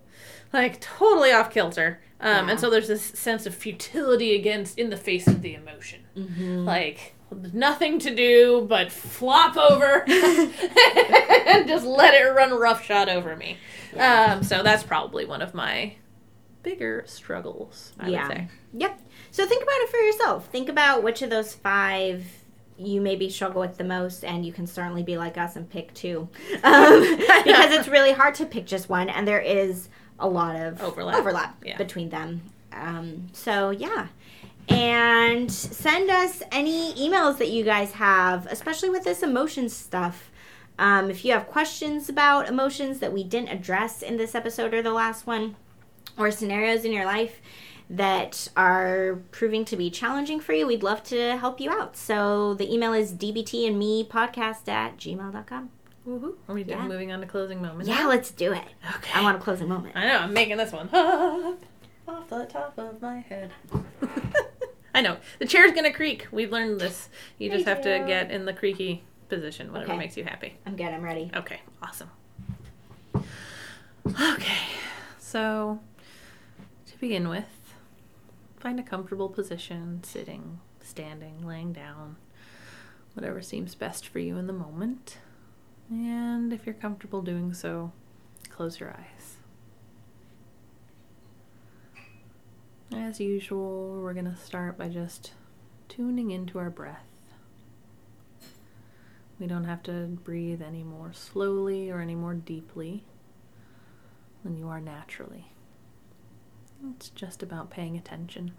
[0.54, 2.02] like totally off kilter.
[2.20, 2.52] Um, yeah.
[2.52, 6.66] and so there's this sense of futility against in the face of the emotion, mm-hmm.
[6.66, 7.14] like
[7.54, 13.58] nothing to do but flop over and just let it run roughshod over me.
[13.98, 15.96] Um, so that's probably one of my
[16.64, 18.28] bigger struggles, I yeah.
[18.28, 18.48] would say.
[18.74, 19.02] Yep.
[19.32, 20.48] So think about it for yourself.
[20.48, 22.26] Think about which of those five
[22.80, 25.94] you maybe struggle with the most, and you can certainly be like us and pick
[25.94, 26.30] two.
[26.64, 30.82] Um, because it's really hard to pick just one, and there is a lot of
[30.82, 31.78] overlap, overlap yeah.
[31.78, 32.42] between them.
[32.72, 34.08] Um, so, yeah
[34.68, 40.32] and send us any emails that you guys have, especially with this emotion stuff.
[40.80, 44.82] Um, if you have questions about emotions that we didn't address in this episode or
[44.82, 45.56] the last one,
[46.18, 47.42] or scenarios in your life
[47.90, 51.96] that are proving to be challenging for you, we'd love to help you out.
[51.96, 55.70] So the email is dbtandmepodcast at gmail.com.
[56.08, 56.36] Woohoo.
[56.48, 56.88] Are we yeah.
[56.88, 57.88] moving on to closing moment?
[57.90, 58.64] Yeah, let's do it.
[58.96, 59.12] Okay.
[59.14, 59.96] I want a closing moment.
[59.96, 61.60] I know, I'm making this one up
[62.08, 63.52] off the top of my head.
[64.98, 65.18] I know.
[65.38, 66.28] The chair's gonna creak.
[66.32, 67.10] We've learned this.
[67.38, 70.00] You just have to get in the creaky position, whatever okay.
[70.00, 70.58] makes you happy.
[70.66, 70.88] I'm good.
[70.88, 71.30] I'm ready.
[71.36, 71.60] Okay.
[71.84, 72.10] Awesome.
[73.16, 74.58] Okay.
[75.20, 75.80] So,
[76.88, 77.76] to begin with,
[78.60, 82.16] find a comfortable position, sitting, standing, laying down,
[83.14, 85.20] whatever seems best for you in the moment.
[85.92, 87.92] And if you're comfortable doing so,
[88.50, 89.17] close your eyes.
[92.94, 95.34] As usual, we're going to start by just
[95.90, 97.04] tuning into our breath.
[99.40, 103.04] We don't have to breathe any more slowly or any more deeply
[104.44, 105.52] than you are naturally.
[106.92, 108.54] It's just about paying attention,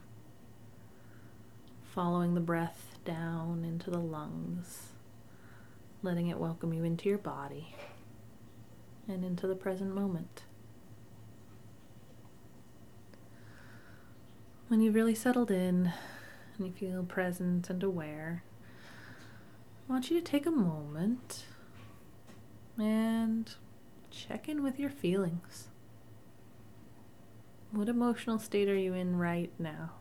[1.83, 4.93] following the breath down into the lungs,
[6.03, 7.75] letting it welcome you into your body
[9.09, 10.43] and into the present moment.
[14.69, 15.95] When you've really settled in
[16.59, 18.43] and you feel present and aware,
[19.89, 21.47] I want you to take a moment
[22.77, 23.51] and
[24.11, 25.69] check in with your feelings.
[27.71, 29.93] What emotional state are you in right now?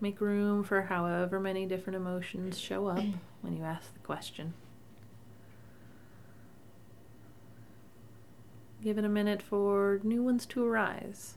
[0.00, 3.04] Make room for however many different emotions show up
[3.42, 4.54] when you ask the question.
[8.82, 11.36] Give it a minute for new ones to arise.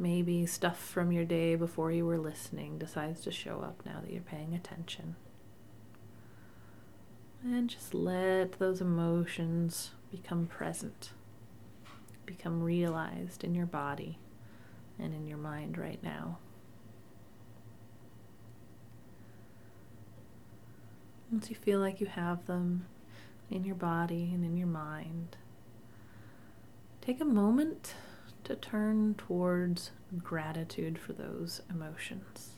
[0.00, 4.12] Maybe stuff from your day before you were listening decides to show up now that
[4.12, 5.14] you're paying attention.
[7.44, 11.12] And just let those emotions become present,
[12.24, 14.18] become realized in your body
[14.98, 16.38] and in your mind right now.
[21.30, 22.86] Once you feel like you have them
[23.50, 25.36] in your body and in your mind,
[27.06, 27.94] Take a moment
[28.42, 29.92] to turn towards
[30.24, 32.54] gratitude for those emotions.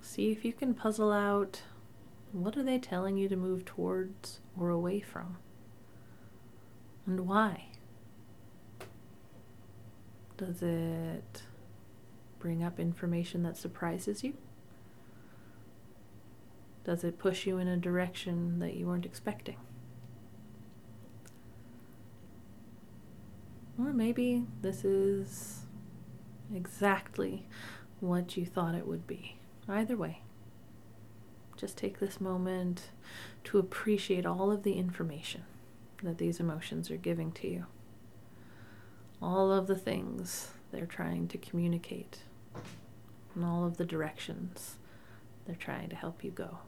[0.00, 1.62] See if you can puzzle out
[2.30, 5.38] what are they telling you to move towards or away from?
[7.06, 7.70] And why?
[10.36, 11.42] Does it
[12.38, 14.34] bring up information that surprises you?
[16.84, 19.56] Does it push you in a direction that you weren't expecting?
[23.86, 25.60] Or maybe this is
[26.52, 27.46] exactly
[28.00, 29.36] what you thought it would be.
[29.68, 30.22] Either way,
[31.56, 32.90] just take this moment
[33.44, 35.44] to appreciate all of the information
[36.02, 37.66] that these emotions are giving to you.
[39.22, 42.22] All of the things they're trying to communicate,
[43.36, 44.78] and all of the directions
[45.46, 46.58] they're trying to help you go.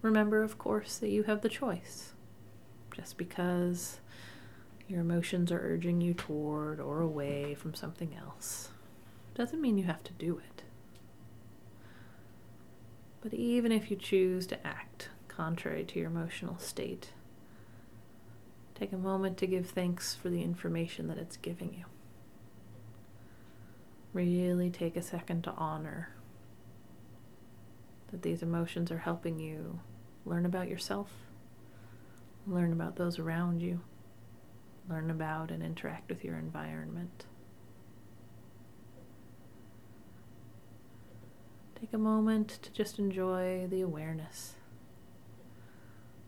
[0.00, 2.12] Remember, of course, that you have the choice
[2.90, 4.00] just because
[4.88, 8.70] your emotions are urging you toward or away from something else
[9.34, 10.62] doesn't mean you have to do it.
[13.22, 17.12] But even if you choose to act contrary to your emotional state,
[18.74, 21.84] take a moment to give thanks for the information that it's giving you.
[24.12, 26.10] Really take a second to honor
[28.10, 29.80] that these emotions are helping you
[30.24, 31.10] learn about yourself
[32.46, 33.80] learn about those around you,
[34.88, 37.26] learn about and interact with your environment.
[41.80, 44.54] Take a moment to just enjoy the awareness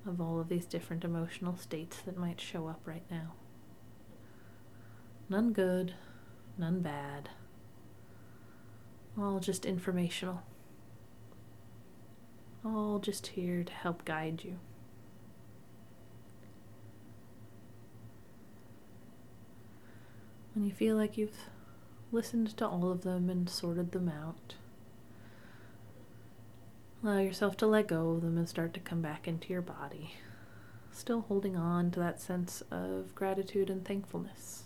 [0.07, 3.35] of all of these different emotional states that might show up right now.
[5.29, 5.95] None good,
[6.59, 7.31] none bad,
[9.19, 10.43] all just informational,
[12.65, 14.59] all just here to help guide you.
[20.55, 21.49] When you feel like you've
[22.11, 24.55] listened to all of them and sorted them out,
[27.03, 30.15] allow yourself to let go of them and start to come back into your body,
[30.91, 34.65] still holding on to that sense of gratitude and thankfulness,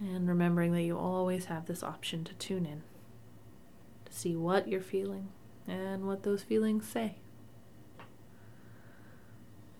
[0.00, 2.82] and remembering that you always have this option to tune in
[4.04, 5.28] to see what you're feeling
[5.66, 7.14] and what those feelings say.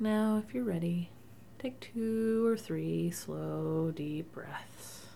[0.00, 1.10] Now, if you're ready,
[1.64, 5.06] take two or three slow, deep breaths.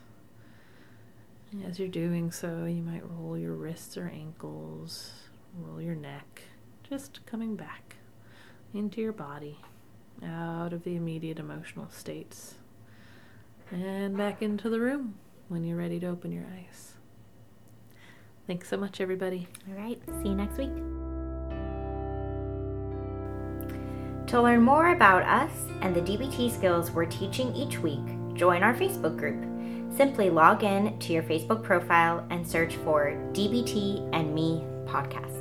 [1.67, 5.13] As you're doing so, you might roll your wrists or ankles,
[5.55, 6.43] roll your neck,
[6.89, 7.97] just coming back
[8.73, 9.59] into your body,
[10.25, 12.55] out of the immediate emotional states,
[13.71, 15.17] and back into the room
[15.49, 16.95] when you're ready to open your eyes.
[18.47, 19.49] Thanks so much, everybody.
[19.69, 21.18] All right, see you next week.
[24.29, 25.51] To learn more about us
[25.81, 28.05] and the DBT skills we're teaching each week,
[28.35, 29.43] join our Facebook group.
[29.91, 35.38] Simply log in to your Facebook profile and search for DBT and Me podcast.